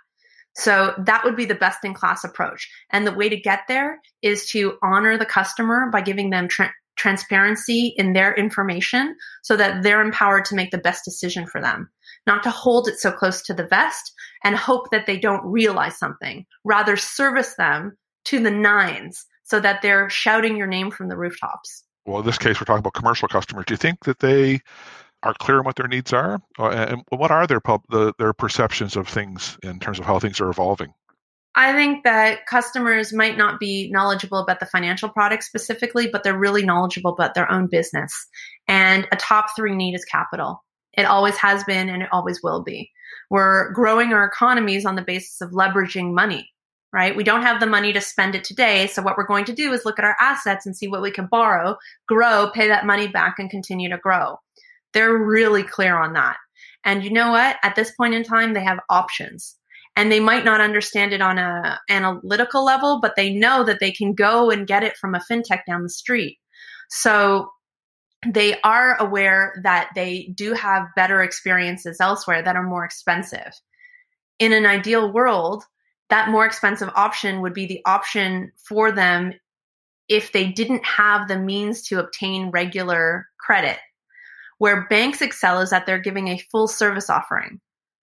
So 0.57 0.93
that 0.97 1.23
would 1.23 1.35
be 1.35 1.45
the 1.45 1.55
best 1.55 1.85
in 1.85 1.93
class 1.93 2.23
approach. 2.23 2.67
And 2.89 3.05
the 3.05 3.13
way 3.13 3.29
to 3.29 3.39
get 3.39 3.61
there 3.67 4.01
is 4.23 4.47
to 4.49 4.77
honor 4.81 5.17
the 5.17 5.25
customer 5.25 5.89
by 5.91 6.01
giving 6.01 6.31
them 6.31 6.47
tra- 6.47 6.73
transparency 6.97 7.93
in 7.95 8.13
their 8.13 8.33
information 8.33 9.15
so 9.43 9.55
that 9.55 9.83
they're 9.83 10.01
empowered 10.01 10.45
to 10.45 10.55
make 10.55 10.71
the 10.71 10.79
best 10.79 11.05
decision 11.05 11.45
for 11.45 11.61
them, 11.61 11.89
not 12.25 12.41
to 12.41 12.49
hold 12.49 12.87
it 12.87 12.99
so 12.99 13.11
close 13.11 13.43
to 13.43 13.53
the 13.53 13.67
vest 13.67 14.11
and 14.43 14.55
hope 14.55 14.89
that 14.89 15.05
they 15.05 15.19
don't 15.19 15.45
realize 15.45 15.97
something. 15.97 16.43
Rather, 16.63 16.97
service 16.97 17.53
them 17.55 17.95
to 18.25 18.39
the 18.41 18.51
nines 18.51 19.25
so 19.43 19.59
that 19.59 19.83
they're 19.83 20.09
shouting 20.09 20.57
your 20.57 20.67
name 20.67 20.89
from 20.89 21.07
the 21.07 21.17
rooftops. 21.17 21.83
Well, 22.07 22.21
in 22.21 22.25
this 22.25 22.39
case, 22.39 22.59
we're 22.59 22.65
talking 22.65 22.79
about 22.79 22.93
commercial 22.93 23.27
customers. 23.27 23.65
Do 23.65 23.73
you 23.73 23.77
think 23.77 24.05
that 24.05 24.19
they 24.19 24.61
are 25.27 25.33
clear 25.39 25.59
on 25.59 25.65
what 25.65 25.75
their 25.75 25.87
needs 25.87 26.13
are, 26.13 26.41
uh, 26.57 26.69
and 26.69 27.03
what 27.09 27.31
are 27.31 27.45
their 27.45 27.59
pub, 27.59 27.81
the, 27.89 28.13
their 28.17 28.33
perceptions 28.33 28.95
of 28.95 29.07
things 29.07 29.57
in 29.63 29.79
terms 29.79 29.99
of 29.99 30.05
how 30.05 30.19
things 30.19 30.39
are 30.39 30.49
evolving? 30.49 30.93
I 31.55 31.73
think 31.73 32.03
that 32.03 32.45
customers 32.45 33.11
might 33.11 33.35
not 33.35 33.59
be 33.59 33.89
knowledgeable 33.91 34.37
about 34.37 34.59
the 34.59 34.67
financial 34.67 35.09
product 35.09 35.43
specifically, 35.43 36.07
but 36.07 36.23
they're 36.23 36.37
really 36.37 36.63
knowledgeable 36.63 37.11
about 37.11 37.33
their 37.33 37.51
own 37.51 37.67
business. 37.67 38.13
And 38.67 39.07
a 39.11 39.15
top 39.15 39.47
three 39.55 39.75
need 39.75 39.95
is 39.95 40.05
capital. 40.05 40.63
It 40.93 41.05
always 41.05 41.35
has 41.37 41.63
been 41.63 41.89
and 41.89 42.03
it 42.03 42.09
always 42.11 42.41
will 42.43 42.63
be. 42.63 42.91
We're 43.29 43.71
growing 43.71 44.13
our 44.13 44.23
economies 44.23 44.85
on 44.85 44.95
the 44.95 45.01
basis 45.01 45.41
of 45.41 45.49
leveraging 45.49 46.13
money, 46.13 46.47
right? 46.93 47.15
We 47.15 47.23
don't 47.23 47.41
have 47.41 47.59
the 47.59 47.65
money 47.65 47.91
to 47.91 48.01
spend 48.01 48.35
it 48.35 48.43
today. 48.43 48.85
So 48.85 49.01
what 49.01 49.17
we're 49.17 49.25
going 49.25 49.45
to 49.45 49.53
do 49.53 49.73
is 49.73 49.83
look 49.83 49.97
at 49.97 50.05
our 50.05 50.15
assets 50.21 50.65
and 50.67 50.77
see 50.77 50.87
what 50.87 51.01
we 51.01 51.11
can 51.11 51.25
borrow, 51.25 51.75
grow, 52.07 52.51
pay 52.53 52.67
that 52.67 52.85
money 52.85 53.07
back 53.07 53.39
and 53.39 53.49
continue 53.49 53.89
to 53.89 53.97
grow. 53.97 54.37
They're 54.97 55.15
really 55.15 55.61
clear 55.61 55.95
on 55.95 56.13
that. 56.13 56.37
And 56.83 57.03
you 57.03 57.11
know 57.11 57.29
what? 57.29 57.57
At 57.61 57.75
this 57.75 57.91
point 57.91 58.15
in 58.15 58.23
time, 58.23 58.55
they 58.55 58.63
have 58.63 58.79
options. 58.89 59.55
And 59.95 60.11
they 60.11 60.19
might 60.19 60.43
not 60.43 60.59
understand 60.59 61.13
it 61.13 61.21
on 61.21 61.37
a 61.37 61.79
analytical 61.87 62.65
level, 62.65 62.99
but 62.99 63.13
they 63.15 63.31
know 63.31 63.63
that 63.63 63.79
they 63.79 63.91
can 63.91 64.15
go 64.15 64.49
and 64.49 64.65
get 64.65 64.81
it 64.81 64.97
from 64.97 65.13
a 65.13 65.21
fintech 65.29 65.59
down 65.67 65.83
the 65.83 65.89
street. 65.91 66.39
So 66.89 67.51
they 68.25 68.59
are 68.61 68.99
aware 68.99 69.61
that 69.61 69.91
they 69.93 70.33
do 70.33 70.53
have 70.53 70.87
better 70.95 71.21
experiences 71.21 71.97
elsewhere 72.01 72.41
that 72.41 72.55
are 72.55 72.67
more 72.67 72.83
expensive. 72.83 73.53
In 74.39 74.51
an 74.51 74.65
ideal 74.65 75.13
world, 75.13 75.63
that 76.09 76.29
more 76.29 76.47
expensive 76.47 76.89
option 76.95 77.41
would 77.41 77.53
be 77.53 77.67
the 77.67 77.81
option 77.85 78.51
for 78.67 78.91
them 78.91 79.35
if 80.09 80.31
they 80.31 80.47
didn't 80.47 80.83
have 80.87 81.27
the 81.27 81.37
means 81.37 81.83
to 81.89 81.99
obtain 81.99 82.49
regular 82.49 83.27
credit 83.39 83.77
where 84.57 84.87
banks 84.87 85.21
excel 85.21 85.59
is 85.61 85.69
that 85.69 85.85
they're 85.85 85.99
giving 85.99 86.27
a 86.29 86.41
full 86.51 86.67
service 86.67 87.09
offering. 87.09 87.59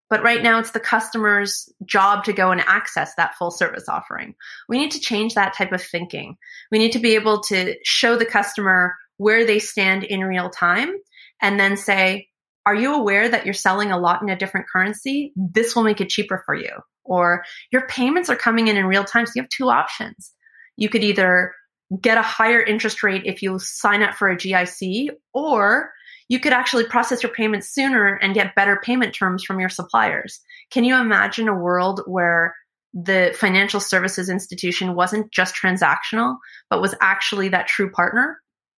But 0.09 0.21
right 0.21 0.43
now, 0.43 0.59
it's 0.59 0.71
the 0.71 0.79
customer's 0.79 1.67
job 1.85 2.23
to 2.25 2.33
go 2.33 2.51
and 2.51 2.61
access 2.67 3.15
that 3.15 3.35
full 3.35 3.49
service 3.49 3.85
offering. 3.89 4.35
We 4.69 4.77
need 4.77 4.91
to 4.91 4.99
change 4.99 5.33
that 5.33 5.55
type 5.57 5.71
of 5.71 5.81
thinking. 5.81 6.35
We 6.71 6.77
need 6.77 6.91
to 6.91 6.99
be 6.99 7.15
able 7.15 7.41
to 7.43 7.75
show 7.83 8.15
the 8.15 8.25
customer 8.25 8.95
where 9.17 9.45
they 9.45 9.57
stand 9.57 10.03
in 10.03 10.23
real 10.23 10.51
time 10.51 10.93
and 11.41 11.59
then 11.59 11.77
say, 11.77 12.27
Are 12.65 12.75
you 12.75 12.93
aware 12.93 13.27
that 13.27 13.45
you're 13.45 13.55
selling 13.55 13.91
a 13.91 13.97
lot 13.97 14.21
in 14.21 14.29
a 14.29 14.37
different 14.37 14.67
currency? 14.71 15.33
This 15.35 15.75
will 15.75 15.83
make 15.83 15.99
it 15.99 16.09
cheaper 16.09 16.43
for 16.45 16.53
you. 16.53 16.71
Or 17.05 17.43
your 17.71 17.87
payments 17.87 18.29
are 18.29 18.35
coming 18.35 18.67
in 18.67 18.77
in 18.77 18.85
real 18.85 19.03
time. 19.03 19.25
So 19.25 19.31
you 19.35 19.41
have 19.41 19.49
two 19.49 19.69
options. 19.69 20.31
You 20.77 20.89
could 20.89 21.03
either 21.03 21.53
get 22.01 22.17
a 22.17 22.23
higher 22.23 22.61
interest 22.61 23.01
rate 23.01 23.23
if 23.25 23.41
you 23.41 23.57
sign 23.59 24.03
up 24.03 24.15
for 24.15 24.29
a 24.29 24.37
GIC, 24.37 25.09
or 25.33 25.91
you 26.29 26.39
could 26.39 26.53
actually 26.53 26.85
process 26.85 27.23
your 27.23 27.31
payments 27.31 27.73
sooner 27.73 28.15
and 28.15 28.33
get 28.33 28.55
better 28.55 28.79
payment 28.83 29.13
terms 29.13 29.43
from 29.43 29.59
your 29.59 29.69
suppliers. 29.69 30.39
Can 30.71 30.83
you 30.83 30.95
imagine 30.95 31.47
a 31.47 31.55
world 31.55 32.01
where 32.05 32.55
the 32.93 33.35
financial 33.37 33.79
services 33.79 34.29
institution 34.29 34.95
wasn't 34.95 35.31
just 35.31 35.55
transactional, 35.55 36.37
but 36.69 36.81
was 36.81 36.95
actually 37.01 37.49
that 37.49 37.67
true 37.67 37.89
partner? 37.89 38.39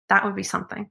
That 0.09 0.23
would 0.23 0.35
be 0.35 0.43
something. 0.43 0.89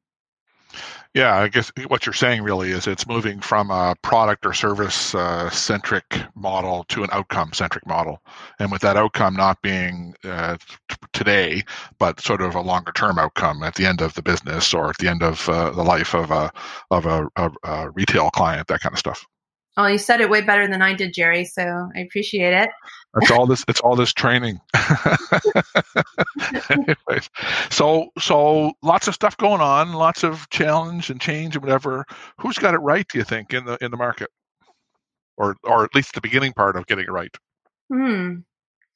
Yeah, 1.15 1.37
I 1.37 1.49
guess 1.49 1.71
what 1.89 2.07
you're 2.07 2.15
saying 2.15 2.43
really 2.43 2.71
is 2.71 2.87
it's 2.87 3.07
moving 3.07 3.41
from 3.41 3.71
a 3.71 3.95
product 4.01 4.47
or 4.47 4.55
service 4.55 5.15
uh, 5.15 5.51
centric 5.51 6.23
model 6.35 6.85
to 6.89 7.03
an 7.03 7.11
outcome 7.13 7.53
centric 7.53 7.87
model. 7.87 8.23
And 8.59 8.73
with 8.73 8.81
that 8.81 8.97
outcome 8.97 9.35
not 9.37 9.61
being 9.61 10.15
uh, 10.25 10.57
t- 10.89 10.97
today, 11.13 11.65
but 11.99 12.19
sort 12.21 12.41
of 12.41 12.55
a 12.55 12.63
longer 12.63 12.93
term 12.93 13.19
outcome 13.19 13.63
at 13.63 13.75
the 13.75 13.85
end 13.85 14.01
of 14.01 14.15
the 14.15 14.23
business 14.23 14.73
or 14.73 14.89
at 14.89 14.97
the 14.99 15.09
end 15.09 15.23
of 15.23 15.47
uh, 15.51 15.71
the 15.73 15.83
life 15.83 16.15
of 16.15 16.31
a, 16.31 16.51
of 16.91 17.05
a, 17.05 17.29
a, 17.37 17.51
a 17.65 17.91
retail 17.91 18.31
client, 18.31 18.69
that 18.69 18.81
kind 18.81 18.95
of 18.95 18.99
stuff. 18.99 19.27
Oh, 19.77 19.87
you 19.87 19.97
said 19.97 20.21
it 20.21 20.29
way 20.29 20.43
better 20.43 20.69
than 20.69 20.83
I 20.83 20.93
did, 20.93 21.15
Jerry. 21.15 21.47
So 21.47 21.63
I 21.63 22.01
appreciate 22.01 22.53
it. 22.53 22.71
That's 23.15 23.31
all 23.31 23.47
this. 23.47 23.65
It's 23.69 23.81
all 23.81 23.97
this 23.97 24.13
training. 24.13 24.61
Anyways, 26.71 27.31
so 27.71 28.11
so 28.19 28.73
lots 28.83 29.09
of 29.09 29.15
stuff 29.15 29.37
going 29.37 29.61
on, 29.61 29.93
lots 29.93 30.25
of 30.25 30.49
challenge 30.51 31.09
and 31.11 31.21
change 31.21 31.55
and 31.55 31.65
whatever. 31.65 32.05
Who's 32.39 32.59
got 32.59 32.75
it 32.75 32.79
right? 32.79 33.07
Do 33.09 33.19
you 33.19 33.25
think 33.25 33.55
in 33.55 33.65
the 33.65 33.79
in 33.83 33.91
the 33.91 33.97
market, 33.97 34.31
or 35.37 35.57
or 35.65 35.85
at 35.85 35.95
least 35.95 36.15
the 36.15 36.21
beginning 36.21 36.53
part 36.53 36.77
of 36.77 36.87
getting 36.87 37.05
it 37.05 37.13
right? 37.13 37.35
Hmm. 37.91 38.41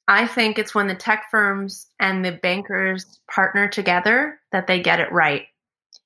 I 0.07 0.25
think 0.25 0.57
it's 0.57 0.73
when 0.73 0.87
the 0.87 0.95
tech 0.95 1.25
firms 1.29 1.87
and 1.99 2.23
the 2.23 2.31
bankers 2.31 3.19
partner 3.29 3.67
together 3.67 4.39
that 4.51 4.65
they 4.65 4.79
get 4.79 4.99
it 4.99 5.11
right. 5.11 5.47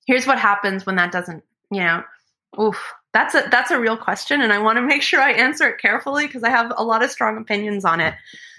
Here's 0.08 0.26
what 0.26 0.40
happens 0.40 0.86
when 0.86 0.96
that 0.96 1.12
doesn't. 1.12 1.44
You 1.70 1.82
know, 1.82 2.04
oof 2.60 2.94
that's 3.14 3.36
a 3.36 3.48
that's 3.52 3.72
a 3.72 3.80
real 3.80 3.98
question, 3.98 4.42
and 4.42 4.54
I 4.54 4.60
want 4.60 4.78
to 4.78 4.82
make 4.86 5.02
sure 5.02 5.22
I 5.22 5.32
answer 5.32 5.68
it 5.70 5.80
carefully 5.82 6.28
because 6.28 6.44
I 6.44 6.50
have 6.50 6.72
a 6.76 6.84
lot 6.84 7.04
of 7.04 7.12
strong 7.12 7.38
opinions 7.38 7.86
on 7.86 8.00
it. 8.00 8.16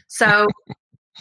So 0.09 0.47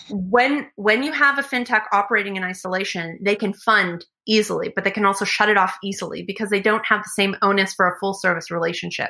when 0.10 0.70
when 0.76 1.04
you 1.04 1.12
have 1.12 1.38
a 1.38 1.44
fintech 1.44 1.84
operating 1.91 2.36
in 2.36 2.44
isolation, 2.44 3.20
they 3.22 3.36
can 3.36 3.54
fund 3.54 4.06
easily, 4.28 4.72
but 4.76 4.84
they 4.84 4.91
can 4.91 5.06
also 5.06 5.26
shut 5.26 5.50
it 5.50 5.58
off 5.58 5.78
easily 5.84 6.24
because 6.24 6.50
they 6.50 6.62
don't 6.62 6.86
have 6.86 7.04
the 7.04 7.10
same 7.10 7.36
onus 7.41 7.74
for 7.74 7.88
a 7.88 7.98
full 8.00 8.13
service 8.13 8.52
relationship. 8.52 9.10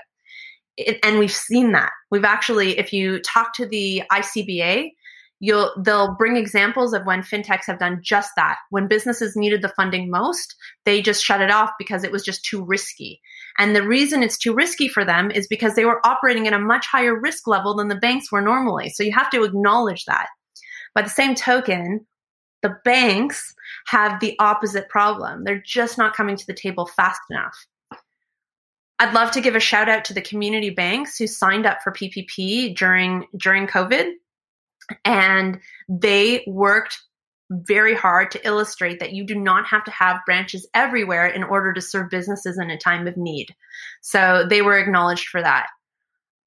It, 0.78 1.00
and 1.04 1.20
we've 1.20 1.32
seen 1.32 1.74
that. 1.74 1.92
We've 2.10 2.24
actually, 2.24 2.80
if 2.80 2.94
you 2.94 3.20
talk 3.20 3.54
to 3.56 3.66
the 3.66 4.04
ICBA, 4.12 4.92
you'll 5.42 5.74
they'll 5.84 6.16
bring 6.16 6.38
examples 6.38 6.94
of 6.94 7.06
when 7.06 7.22
fintechs 7.22 7.66
have 7.66 7.80
done 7.80 8.00
just 8.02 8.32
that 8.38 8.58
when 8.70 8.88
businesses 8.88 9.36
needed 9.36 9.62
the 9.62 9.70
funding 9.70 10.10
most 10.10 10.56
they 10.86 11.02
just 11.02 11.24
shut 11.24 11.42
it 11.42 11.52
off 11.52 11.72
because 11.78 12.04
it 12.04 12.12
was 12.12 12.24
just 12.24 12.46
too 12.46 12.64
risky 12.64 13.20
and 13.62 13.76
the 13.76 13.88
reason 13.88 14.24
it's 14.24 14.40
too 14.40 14.56
risky 14.56 14.88
for 14.88 15.06
them 15.06 15.30
is 15.30 15.46
because 15.46 15.76
they 15.76 15.86
were 15.86 16.04
operating 16.04 16.48
at 16.48 16.54
a 16.54 16.58
much 16.58 16.88
higher 16.88 17.14
risk 17.14 17.46
level 17.46 17.76
than 17.76 17.90
the 17.90 17.96
banks 17.96 18.32
were 18.32 18.42
normally. 18.42 18.90
So 18.90 19.04
you 19.04 19.12
have 19.12 19.30
to 19.30 19.44
acknowledge 19.44 20.06
that. 20.06 20.30
By 20.96 21.04
the 21.04 21.10
same 21.10 21.36
token 21.36 22.08
the 22.64 22.76
banks 22.84 23.54
have 23.86 24.20
the 24.20 24.36
opposite 24.40 24.90
problem. 24.90 25.44
They're 25.44 25.62
just 25.64 25.96
not 25.96 26.16
coming 26.16 26.38
to 26.38 26.48
the 26.48 26.56
table 26.56 26.88
fast 26.88 27.22
enough. 27.30 27.56
I'd 28.98 29.14
love 29.14 29.30
to 29.32 29.42
give 29.42 29.56
a 29.56 29.60
shout 29.60 29.90
out 29.90 30.06
to 30.06 30.14
the 30.14 30.22
community 30.22 30.72
banks 30.72 31.20
who 31.20 31.28
signed 31.28 31.68
up 31.68 31.84
for 31.84 31.92
PPP 31.92 32.76
during 32.76 33.28
during 33.38 33.68
COVID. 33.68 34.12
And 35.06 35.60
they 35.88 36.44
worked 36.48 37.00
very 37.52 37.94
hard 37.94 38.32
to 38.32 38.48
illustrate 38.48 39.00
that 39.02 39.12
you 39.12 39.26
do 39.26 39.36
not 39.36 39.66
have 39.68 39.84
to 39.84 39.92
have 39.92 40.26
branches 40.26 40.68
everywhere 40.74 41.28
in 41.28 41.44
order 41.44 41.74
to 41.74 41.82
serve 41.82 42.10
businesses 42.10 42.58
in 42.58 42.70
a 42.70 42.78
time 42.78 43.08
of 43.08 43.18
need. 43.18 43.48
So 44.02 44.46
they 44.50 44.62
were 44.62 44.78
acknowledged 44.78 45.28
for 45.28 45.42
that. 45.42 45.68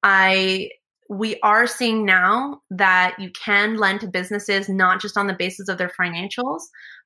I 0.01 0.71
we 1.07 1.39
are 1.41 1.67
seeing 1.67 2.03
now 2.03 2.61
that 2.71 3.15
you 3.19 3.29
can 3.29 3.77
lend 3.77 4.01
to 4.01 4.07
businesses 4.07 4.67
not 4.67 4.99
just 4.99 5.17
on 5.17 5.27
the 5.27 5.35
basis 5.35 5.69
of 5.69 5.77
their 5.77 5.91
financials, 5.99 6.61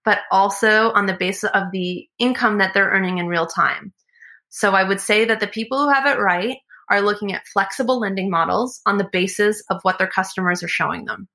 but 0.05 0.19
also 0.31 0.91
on 0.93 1.05
the 1.05 1.17
basis 1.17 1.49
of 1.53 1.71
the 1.73 2.07
income 2.17 2.59
that 2.59 2.73
they're 2.73 2.89
earning 2.89 3.17
in 3.17 3.27
real 3.27 3.45
time. 3.45 3.91
So 4.47 4.71
I 4.71 4.85
would 4.85 5.01
say 5.01 5.25
that 5.25 5.41
the 5.41 5.47
people 5.47 5.83
who 5.83 5.93
have 5.93 6.05
it 6.05 6.17
right 6.17 6.57
are 6.89 7.01
looking 7.01 7.33
at 7.33 7.45
flexible 7.47 7.99
lending 7.99 8.29
models 8.29 8.79
on 8.85 8.97
the 8.97 9.09
basis 9.11 9.61
of 9.69 9.79
what 9.83 9.97
their 9.97 10.07
customers 10.07 10.63
are 10.63 10.69
showing 10.69 11.03
them. 11.03 11.27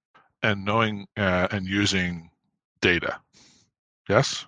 And 0.42 0.64
knowing 0.64 1.06
uh, 1.18 1.48
and 1.50 1.66
using 1.66 2.30
data. 2.84 3.18
Yes? 4.08 4.44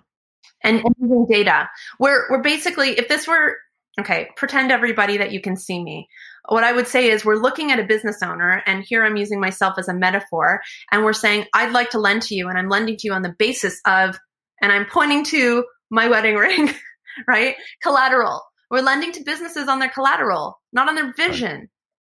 And, 0.63 0.77
and 0.77 0.95
using 1.01 1.25
data. 1.29 1.69
We're, 1.99 2.29
we're 2.29 2.43
basically, 2.43 2.89
if 2.91 3.07
this 3.07 3.27
were, 3.27 3.57
okay, 3.99 4.29
pretend 4.35 4.71
everybody 4.71 5.17
that 5.17 5.31
you 5.31 5.41
can 5.41 5.57
see 5.57 5.83
me. 5.83 6.07
What 6.47 6.63
I 6.63 6.71
would 6.71 6.87
say 6.87 7.09
is 7.09 7.25
we're 7.25 7.41
looking 7.41 7.71
at 7.71 7.79
a 7.79 7.83
business 7.83 8.21
owner, 8.23 8.61
and 8.65 8.83
here 8.83 9.03
I'm 9.03 9.17
using 9.17 9.41
myself 9.41 9.73
as 9.77 9.89
a 9.89 9.93
metaphor, 9.93 10.61
and 10.91 11.03
we're 11.03 11.13
saying, 11.13 11.45
I'd 11.53 11.73
like 11.73 11.89
to 11.89 11.99
lend 11.99 12.21
to 12.23 12.35
you, 12.35 12.47
and 12.47 12.57
I'm 12.57 12.69
lending 12.69 12.95
to 12.97 13.07
you 13.07 13.13
on 13.13 13.23
the 13.23 13.35
basis 13.37 13.81
of, 13.85 14.17
and 14.61 14.71
I'm 14.71 14.85
pointing 14.85 15.25
to 15.25 15.65
my 15.89 16.07
wedding 16.07 16.35
ring, 16.47 16.73
right? 17.27 17.55
Collateral. 17.81 18.43
We're 18.69 18.81
lending 18.81 19.13
to 19.13 19.23
businesses 19.23 19.67
on 19.67 19.79
their 19.79 19.89
collateral, 19.89 20.59
not 20.71 20.87
on 20.87 20.95
their 20.95 21.13
vision. 21.13 21.69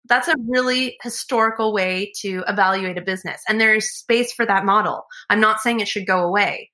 That's 0.09 0.29
a 0.29 0.35
really 0.49 0.97
historical 1.03 1.73
way 1.73 2.13
to 2.21 2.43
evaluate 2.49 2.99
a 2.99 3.03
business. 3.03 3.43
And 3.49 3.61
there 3.61 3.75
is 3.75 3.93
space 3.93 4.33
for 4.33 4.47
that 4.47 4.65
model. 4.65 5.05
I'm 5.29 5.41
not 5.41 5.61
saying 5.61 5.81
it 5.81 5.89
should 5.89 6.07
go 6.07 6.21
away, 6.25 6.71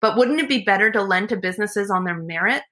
but 0.00 0.16
wouldn't 0.16 0.40
it 0.40 0.48
be 0.48 0.64
better 0.64 0.90
to 0.90 1.02
lend 1.02 1.30
to 1.30 1.36
businesses 1.36 1.90
on 1.90 2.04
their 2.04 2.16
merit? 2.16 2.62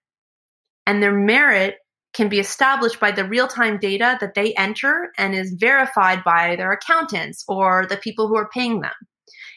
And 0.86 1.02
their 1.02 1.14
merit 1.14 1.76
can 2.12 2.28
be 2.28 2.38
established 2.38 3.00
by 3.00 3.10
the 3.10 3.24
real 3.24 3.48
time 3.48 3.78
data 3.78 4.18
that 4.20 4.34
they 4.34 4.52
enter 4.54 5.12
and 5.16 5.34
is 5.34 5.56
verified 5.58 6.22
by 6.24 6.56
their 6.56 6.72
accountants 6.72 7.44
or 7.48 7.86
the 7.88 7.96
people 7.96 8.28
who 8.28 8.36
are 8.36 8.50
paying 8.52 8.80
them. 8.80 8.92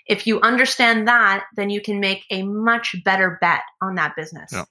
If 0.07 0.27
you 0.27 0.39
understand 0.41 1.07
that, 1.07 1.45
then 1.55 1.69
you 1.69 1.81
can 1.81 1.99
make 1.99 2.23
a 2.29 2.43
much 2.43 2.95
better 3.03 3.37
bet 3.41 3.61
on 3.81 3.95
that 3.95 4.15
business. 4.15 4.51
Yeah. 4.53 4.65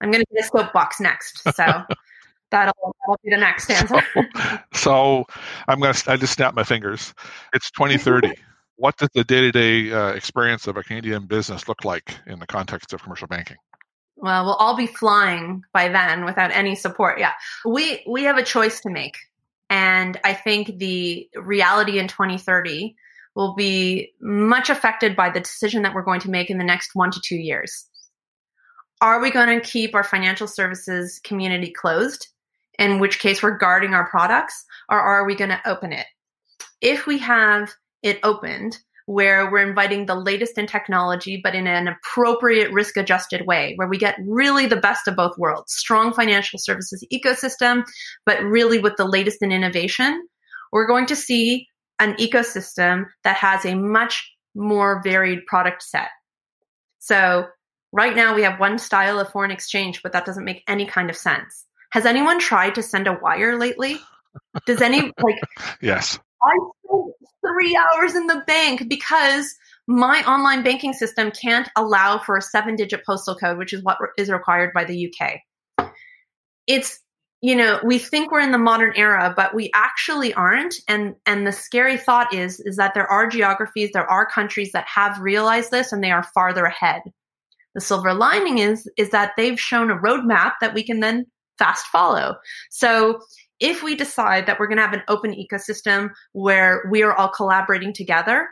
I'm 0.00 0.10
going 0.10 0.22
to 0.22 0.34
get 0.34 0.44
a 0.44 0.48
soapbox 0.48 1.00
next. 1.00 1.40
So 1.54 1.64
that'll, 2.54 2.96
that'll 3.00 3.20
be 3.24 3.30
the 3.30 3.36
next 3.36 3.70
answer. 3.70 4.02
So, 4.74 5.24
so 5.24 5.26
I'm 5.66 5.80
going 5.80 5.94
to, 5.94 6.10
I 6.10 6.16
just 6.16 6.34
snap 6.34 6.54
my 6.54 6.64
fingers. 6.64 7.14
It's 7.52 7.70
2030. 7.72 8.32
what 8.76 8.96
does 8.96 9.08
the 9.14 9.24
day 9.24 9.40
to 9.40 9.52
day 9.52 10.14
experience 10.14 10.66
of 10.66 10.76
a 10.76 10.82
Canadian 10.82 11.26
business 11.26 11.68
look 11.68 11.84
like 11.84 12.16
in 12.26 12.38
the 12.38 12.46
context 12.46 12.92
of 12.92 13.02
commercial 13.02 13.28
banking? 13.28 13.56
Well, 14.16 14.44
we'll 14.44 14.54
all 14.54 14.76
be 14.76 14.86
flying 14.86 15.62
by 15.72 15.88
then 15.88 16.24
without 16.24 16.52
any 16.52 16.74
support. 16.76 17.18
Yeah. 17.18 17.32
We, 17.64 18.04
we 18.08 18.24
have 18.24 18.38
a 18.38 18.44
choice 18.44 18.80
to 18.82 18.90
make. 18.90 19.16
And 19.70 20.18
I 20.24 20.34
think 20.34 20.78
the 20.78 21.28
reality 21.34 21.98
in 21.98 22.08
2030 22.08 22.94
will 23.34 23.54
be 23.54 24.12
much 24.20 24.70
affected 24.70 25.16
by 25.16 25.30
the 25.30 25.40
decision 25.40 25.82
that 25.82 25.94
we're 25.94 26.04
going 26.04 26.20
to 26.20 26.30
make 26.30 26.50
in 26.50 26.58
the 26.58 26.64
next 26.64 26.90
one 26.94 27.10
to 27.10 27.20
two 27.20 27.36
years 27.36 27.88
are 29.04 29.20
we 29.20 29.30
going 29.30 29.60
to 29.60 29.66
keep 29.66 29.94
our 29.94 30.02
financial 30.02 30.46
services 30.46 31.20
community 31.22 31.70
closed? 31.70 32.28
In 32.78 32.98
which 32.98 33.18
case 33.18 33.42
we're 33.42 33.58
guarding 33.58 33.94
our 33.94 34.08
products, 34.08 34.64
or 34.88 34.98
are 34.98 35.26
we 35.26 35.34
going 35.34 35.50
to 35.50 35.68
open 35.68 35.92
it? 35.92 36.06
If 36.80 37.06
we 37.06 37.18
have 37.18 37.72
it 38.02 38.18
opened, 38.22 38.78
where 39.06 39.50
we're 39.50 39.68
inviting 39.68 40.06
the 40.06 40.14
latest 40.14 40.56
in 40.56 40.66
technology, 40.66 41.38
but 41.42 41.54
in 41.54 41.66
an 41.66 41.88
appropriate 41.88 42.72
risk 42.72 42.96
adjusted 42.96 43.46
way, 43.46 43.74
where 43.76 43.88
we 43.88 43.98
get 43.98 44.16
really 44.26 44.66
the 44.66 44.76
best 44.76 45.06
of 45.06 45.16
both 45.16 45.36
worlds 45.36 45.72
strong 45.72 46.12
financial 46.12 46.58
services 46.58 47.04
ecosystem, 47.12 47.84
but 48.24 48.42
really 48.42 48.78
with 48.78 48.96
the 48.96 49.04
latest 49.04 49.42
in 49.42 49.52
innovation, 49.52 50.26
we're 50.72 50.86
going 50.86 51.06
to 51.06 51.16
see 51.16 51.66
an 52.00 52.14
ecosystem 52.14 53.04
that 53.22 53.36
has 53.36 53.64
a 53.64 53.74
much 53.74 54.32
more 54.54 55.00
varied 55.04 55.44
product 55.46 55.82
set. 55.82 56.08
So 56.98 57.46
Right 57.94 58.16
now, 58.16 58.34
we 58.34 58.42
have 58.42 58.58
one 58.58 58.78
style 58.78 59.20
of 59.20 59.30
foreign 59.30 59.52
exchange, 59.52 60.02
but 60.02 60.10
that 60.14 60.24
doesn't 60.24 60.44
make 60.44 60.64
any 60.66 60.84
kind 60.84 61.10
of 61.10 61.16
sense. 61.16 61.64
Has 61.94 62.06
anyone 62.06 62.40
tried 62.40 62.74
to 62.74 62.82
send 62.82 63.06
a 63.06 63.12
wire 63.12 63.56
lately? 63.56 64.00
Does 64.66 64.82
any 64.82 65.12
like? 65.22 65.36
yes. 65.80 66.18
I 66.42 66.58
spent 66.84 67.12
three 67.46 67.76
hours 67.76 68.16
in 68.16 68.26
the 68.26 68.42
bank 68.48 68.88
because 68.88 69.54
my 69.86 70.24
online 70.24 70.64
banking 70.64 70.92
system 70.92 71.30
can't 71.30 71.68
allow 71.76 72.18
for 72.18 72.36
a 72.36 72.42
seven-digit 72.42 73.06
postal 73.06 73.36
code, 73.36 73.58
which 73.58 73.72
is 73.72 73.84
what 73.84 73.98
is 74.18 74.28
required 74.28 74.74
by 74.74 74.84
the 74.84 75.08
UK. 75.08 75.86
It's 76.66 76.98
you 77.40 77.54
know 77.54 77.78
we 77.84 77.98
think 77.98 78.32
we're 78.32 78.40
in 78.40 78.50
the 78.52 78.58
modern 78.58 78.94
era 78.96 79.32
but 79.36 79.54
we 79.54 79.70
actually 79.74 80.34
aren't 80.34 80.76
and 80.88 81.14
and 81.26 81.46
the 81.46 81.52
scary 81.52 81.98
thought 81.98 82.32
is 82.32 82.58
is 82.60 82.76
that 82.76 82.94
there 82.94 83.06
are 83.06 83.28
geographies 83.28 83.90
there 83.92 84.10
are 84.10 84.24
countries 84.24 84.72
that 84.72 84.86
have 84.86 85.20
realized 85.20 85.70
this 85.70 85.92
and 85.92 86.02
they 86.02 86.10
are 86.10 86.22
farther 86.22 86.64
ahead 86.64 87.02
the 87.74 87.82
silver 87.82 88.14
lining 88.14 88.58
is 88.58 88.90
is 88.96 89.10
that 89.10 89.32
they've 89.36 89.60
shown 89.60 89.90
a 89.90 89.98
roadmap 89.98 90.52
that 90.62 90.72
we 90.72 90.82
can 90.82 91.00
then 91.00 91.26
fast 91.58 91.86
follow. 91.86 92.36
So 92.70 93.20
if 93.60 93.82
we 93.82 93.94
decide 93.94 94.46
that 94.46 94.58
we're 94.58 94.66
going 94.66 94.78
to 94.78 94.84
have 94.84 94.92
an 94.92 95.02
open 95.08 95.32
ecosystem 95.32 96.10
where 96.32 96.84
we 96.90 97.02
are 97.02 97.14
all 97.14 97.28
collaborating 97.28 97.92
together, 97.92 98.48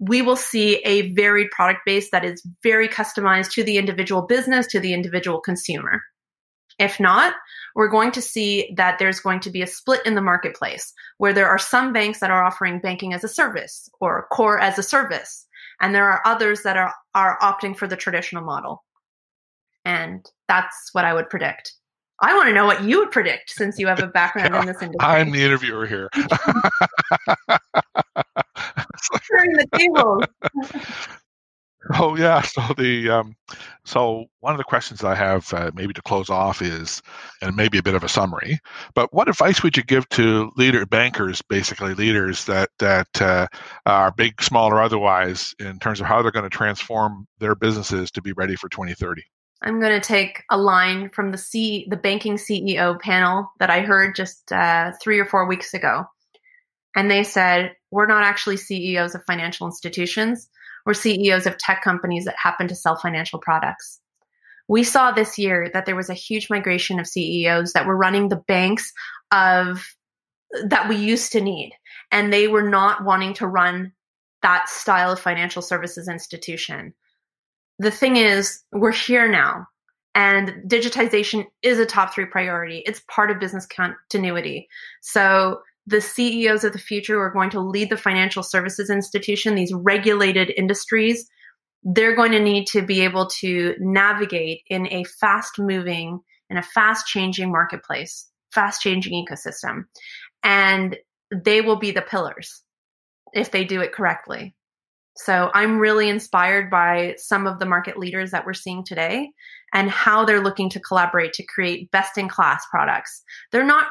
we 0.00 0.22
will 0.22 0.36
see 0.36 0.76
a 0.84 1.12
varied 1.12 1.50
product 1.50 1.80
base 1.84 2.10
that 2.10 2.24
is 2.24 2.42
very 2.62 2.88
customized 2.88 3.52
to 3.52 3.64
the 3.64 3.78
individual 3.78 4.22
business, 4.22 4.66
to 4.68 4.80
the 4.80 4.92
individual 4.92 5.40
consumer. 5.40 6.00
If 6.78 7.00
not, 7.00 7.34
we're 7.74 7.88
going 7.88 8.12
to 8.12 8.22
see 8.22 8.72
that 8.76 8.98
there's 8.98 9.18
going 9.20 9.40
to 9.40 9.50
be 9.50 9.62
a 9.62 9.66
split 9.66 10.04
in 10.06 10.14
the 10.14 10.22
marketplace 10.22 10.92
where 11.18 11.32
there 11.32 11.48
are 11.48 11.58
some 11.58 11.92
banks 11.92 12.20
that 12.20 12.30
are 12.30 12.44
offering 12.44 12.80
banking 12.80 13.12
as 13.12 13.24
a 13.24 13.28
service 13.28 13.88
or 14.00 14.28
core 14.30 14.60
as 14.60 14.78
a 14.78 14.82
service, 14.82 15.46
and 15.80 15.94
there 15.94 16.08
are 16.08 16.22
others 16.24 16.62
that 16.62 16.76
are, 16.76 16.94
are 17.14 17.38
opting 17.40 17.76
for 17.76 17.88
the 17.88 17.96
traditional 17.96 18.44
model. 18.44 18.84
And 19.84 20.24
that's 20.46 20.90
what 20.92 21.04
I 21.04 21.14
would 21.14 21.30
predict. 21.30 21.72
I 22.20 22.34
want 22.34 22.48
to 22.48 22.54
know 22.54 22.66
what 22.66 22.82
you 22.82 22.98
would 22.98 23.10
predict 23.10 23.50
since 23.50 23.78
you 23.78 23.86
have 23.86 24.00
a 24.02 24.08
background 24.08 24.54
yeah, 24.54 24.60
in 24.60 24.66
this 24.66 24.82
industry. 24.82 25.06
I'm 25.06 25.30
the 25.30 25.42
interviewer 25.42 25.86
here. 25.86 26.08
Turning 29.30 29.52
the 29.52 29.66
tables. 29.72 30.24
Oh 31.94 32.16
yeah. 32.16 32.42
So 32.42 32.60
the 32.76 33.08
um, 33.08 33.36
so 33.84 34.26
one 34.40 34.52
of 34.52 34.58
the 34.58 34.64
questions 34.64 35.04
I 35.04 35.14
have 35.14 35.52
uh, 35.54 35.70
maybe 35.74 35.94
to 35.94 36.02
close 36.02 36.28
off 36.28 36.60
is, 36.60 37.02
and 37.40 37.56
maybe 37.56 37.78
a 37.78 37.82
bit 37.82 37.94
of 37.94 38.04
a 38.04 38.08
summary, 38.08 38.58
but 38.94 39.12
what 39.14 39.28
advice 39.28 39.62
would 39.62 39.76
you 39.76 39.82
give 39.82 40.08
to 40.10 40.50
leader 40.56 40.84
bankers, 40.86 41.40
basically 41.42 41.94
leaders 41.94 42.44
that 42.46 42.70
that 42.80 43.22
uh, 43.22 43.46
are 43.86 44.10
big, 44.10 44.42
small, 44.42 44.70
or 44.70 44.82
otherwise, 44.82 45.54
in 45.60 45.78
terms 45.78 46.00
of 46.00 46.06
how 46.06 46.20
they're 46.20 46.32
going 46.32 46.42
to 46.42 46.50
transform 46.50 47.26
their 47.38 47.54
businesses 47.54 48.10
to 48.10 48.22
be 48.22 48.32
ready 48.32 48.56
for 48.56 48.68
2030? 48.68 49.22
I'm 49.62 49.80
going 49.80 50.00
to 50.00 50.06
take 50.06 50.44
a 50.50 50.56
line 50.56 51.10
from 51.10 51.32
the 51.32 51.38
C, 51.38 51.86
the 51.90 51.96
banking 51.96 52.36
CEO 52.36 53.00
panel 53.00 53.50
that 53.58 53.70
I 53.70 53.80
heard 53.80 54.14
just 54.14 54.52
uh, 54.52 54.92
three 55.02 55.18
or 55.18 55.26
four 55.26 55.46
weeks 55.46 55.74
ago, 55.74 56.04
and 56.94 57.10
they 57.10 57.24
said 57.24 57.74
we're 57.90 58.06
not 58.06 58.22
actually 58.22 58.56
CEOs 58.56 59.14
of 59.14 59.24
financial 59.24 59.66
institutions 59.66 60.48
We're 60.86 60.94
CEOs 60.94 61.46
of 61.46 61.58
tech 61.58 61.82
companies 61.82 62.24
that 62.24 62.36
happen 62.42 62.68
to 62.68 62.74
sell 62.74 62.96
financial 62.96 63.38
products. 63.38 64.00
We 64.68 64.84
saw 64.84 65.12
this 65.12 65.38
year 65.38 65.70
that 65.72 65.86
there 65.86 65.96
was 65.96 66.10
a 66.10 66.14
huge 66.14 66.50
migration 66.50 67.00
of 67.00 67.06
CEOs 67.06 67.72
that 67.72 67.86
were 67.86 67.96
running 67.96 68.28
the 68.28 68.36
banks 68.36 68.92
of 69.30 69.84
that 70.66 70.88
we 70.88 70.96
used 70.96 71.32
to 71.32 71.40
need. 71.40 71.72
And 72.10 72.32
they 72.32 72.48
were 72.48 72.68
not 72.68 73.04
wanting 73.04 73.34
to 73.34 73.46
run 73.46 73.92
that 74.42 74.68
style 74.68 75.12
of 75.12 75.20
financial 75.20 75.62
services 75.62 76.08
institution. 76.08 76.94
The 77.78 77.90
thing 77.90 78.16
is, 78.16 78.62
we're 78.72 78.92
here 78.92 79.30
now 79.30 79.66
and 80.18 80.68
digitization 80.68 81.46
is 81.62 81.78
a 81.78 81.86
top 81.86 82.12
three 82.12 82.26
priority. 82.26 82.82
It's 82.84 83.00
part 83.08 83.30
of 83.30 83.38
business 83.38 83.66
continuity. 83.66 84.68
So 85.00 85.60
the 85.86 86.00
CEOs 86.00 86.64
of 86.64 86.72
the 86.72 86.78
future 86.78 87.14
who 87.14 87.20
are 87.20 87.30
going 87.30 87.50
to 87.50 87.60
lead 87.60 87.88
the 87.88 87.96
financial 87.96 88.42
services 88.42 88.90
institution, 88.90 89.54
these 89.54 89.72
regulated 89.72 90.52
industries, 90.56 91.28
they're 91.84 92.16
going 92.16 92.32
to 92.32 92.40
need 92.40 92.66
to 92.68 92.82
be 92.82 93.02
able 93.02 93.26
to 93.38 93.76
navigate 93.78 94.62
in 94.68 94.92
a 94.92 95.04
fast 95.04 95.58
moving, 95.58 96.18
in 96.50 96.56
a 96.56 96.62
fast 96.62 97.06
changing 97.06 97.52
marketplace, 97.52 98.28
fast 98.52 98.82
changing 98.82 99.24
ecosystem. 99.24 99.84
And 100.42 100.96
they 101.32 101.60
will 101.60 101.76
be 101.76 101.92
the 101.92 102.02
pillars 102.02 102.62
if 103.32 103.52
they 103.52 103.64
do 103.64 103.80
it 103.80 103.92
correctly. 103.92 104.56
So 105.18 105.50
I'm 105.52 105.78
really 105.78 106.08
inspired 106.08 106.70
by 106.70 107.16
some 107.18 107.46
of 107.46 107.58
the 107.58 107.66
market 107.66 107.98
leaders 107.98 108.30
that 108.30 108.46
we're 108.46 108.54
seeing 108.54 108.84
today 108.84 109.30
and 109.74 109.90
how 109.90 110.24
they're 110.24 110.42
looking 110.42 110.70
to 110.70 110.80
collaborate 110.80 111.32
to 111.34 111.44
create 111.44 111.90
best 111.90 112.16
in 112.16 112.28
class 112.28 112.64
products. 112.70 113.22
They're 113.50 113.64
not 113.64 113.88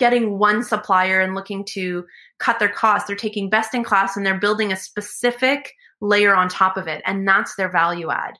getting 0.00 0.38
one 0.38 0.64
supplier 0.64 1.20
and 1.20 1.34
looking 1.34 1.64
to 1.66 2.04
cut 2.38 2.58
their 2.58 2.68
costs. 2.68 3.06
They're 3.06 3.16
taking 3.16 3.48
best 3.48 3.74
in 3.74 3.84
class 3.84 4.16
and 4.16 4.26
they're 4.26 4.40
building 4.40 4.72
a 4.72 4.76
specific 4.76 5.72
layer 6.00 6.34
on 6.34 6.48
top 6.48 6.76
of 6.76 6.88
it. 6.88 7.02
And 7.06 7.28
that's 7.28 7.54
their 7.54 7.70
value 7.70 8.10
add. 8.10 8.34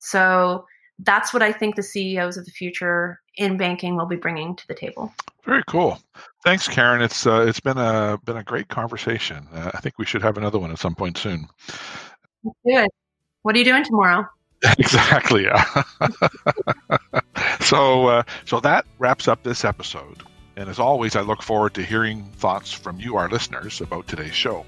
So 0.00 0.64
that's 0.98 1.32
what 1.32 1.42
I 1.42 1.52
think 1.52 1.76
the 1.76 1.82
CEOs 1.82 2.36
of 2.36 2.44
the 2.44 2.50
future 2.50 3.20
in 3.36 3.56
banking 3.56 3.96
will 3.96 4.06
be 4.06 4.16
bringing 4.16 4.56
to 4.56 4.68
the 4.68 4.74
table. 4.74 5.12
Very 5.44 5.62
cool. 5.66 5.98
Thanks, 6.44 6.68
Keren. 6.68 7.02
It's 7.02 7.26
uh, 7.26 7.44
it's 7.46 7.60
been 7.60 7.78
a 7.78 8.18
been 8.24 8.36
a 8.36 8.44
great 8.44 8.68
conversation. 8.68 9.46
Uh, 9.52 9.72
I 9.74 9.80
think 9.80 9.98
we 9.98 10.06
should 10.06 10.22
have 10.22 10.36
another 10.36 10.58
one 10.58 10.70
at 10.70 10.78
some 10.78 10.94
point 10.94 11.18
soon. 11.18 11.48
Good. 12.64 12.88
What 13.42 13.56
are 13.56 13.58
you 13.58 13.64
doing 13.64 13.84
tomorrow? 13.84 14.28
exactly. 14.78 15.44
Yeah. 15.44 15.64
so 17.60 18.06
uh, 18.06 18.22
so 18.44 18.60
that 18.60 18.86
wraps 18.98 19.26
up 19.26 19.42
this 19.42 19.64
episode. 19.64 20.22
And 20.56 20.68
as 20.68 20.78
always, 20.78 21.16
I 21.16 21.22
look 21.22 21.42
forward 21.42 21.74
to 21.74 21.82
hearing 21.82 22.24
thoughts 22.36 22.72
from 22.72 23.00
you, 23.00 23.16
our 23.16 23.28
listeners, 23.28 23.80
about 23.80 24.06
today's 24.06 24.34
show. 24.34 24.66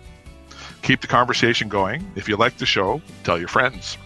Keep 0.83 1.03
the 1.03 1.07
conversation 1.07 1.69
going. 1.69 2.11
If 2.17 2.29
you 2.29 2.37
like 2.37 2.57
the 2.57 2.67
show, 2.67 3.03
tell 3.23 3.39
your 3.39 3.49
friends. 3.49 3.99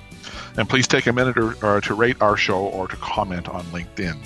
And 0.57 0.69
please 0.69 0.87
take 0.87 1.07
a 1.07 1.13
minute 1.13 1.39
or, 1.39 1.57
or 1.65 1.81
to 1.83 1.95
rate 1.95 2.21
our 2.21 2.37
show 2.37 2.59
or 2.59 2.89
to 2.89 2.97
comment 2.97 3.49
on 3.49 3.65
LinkedIn. 3.67 4.19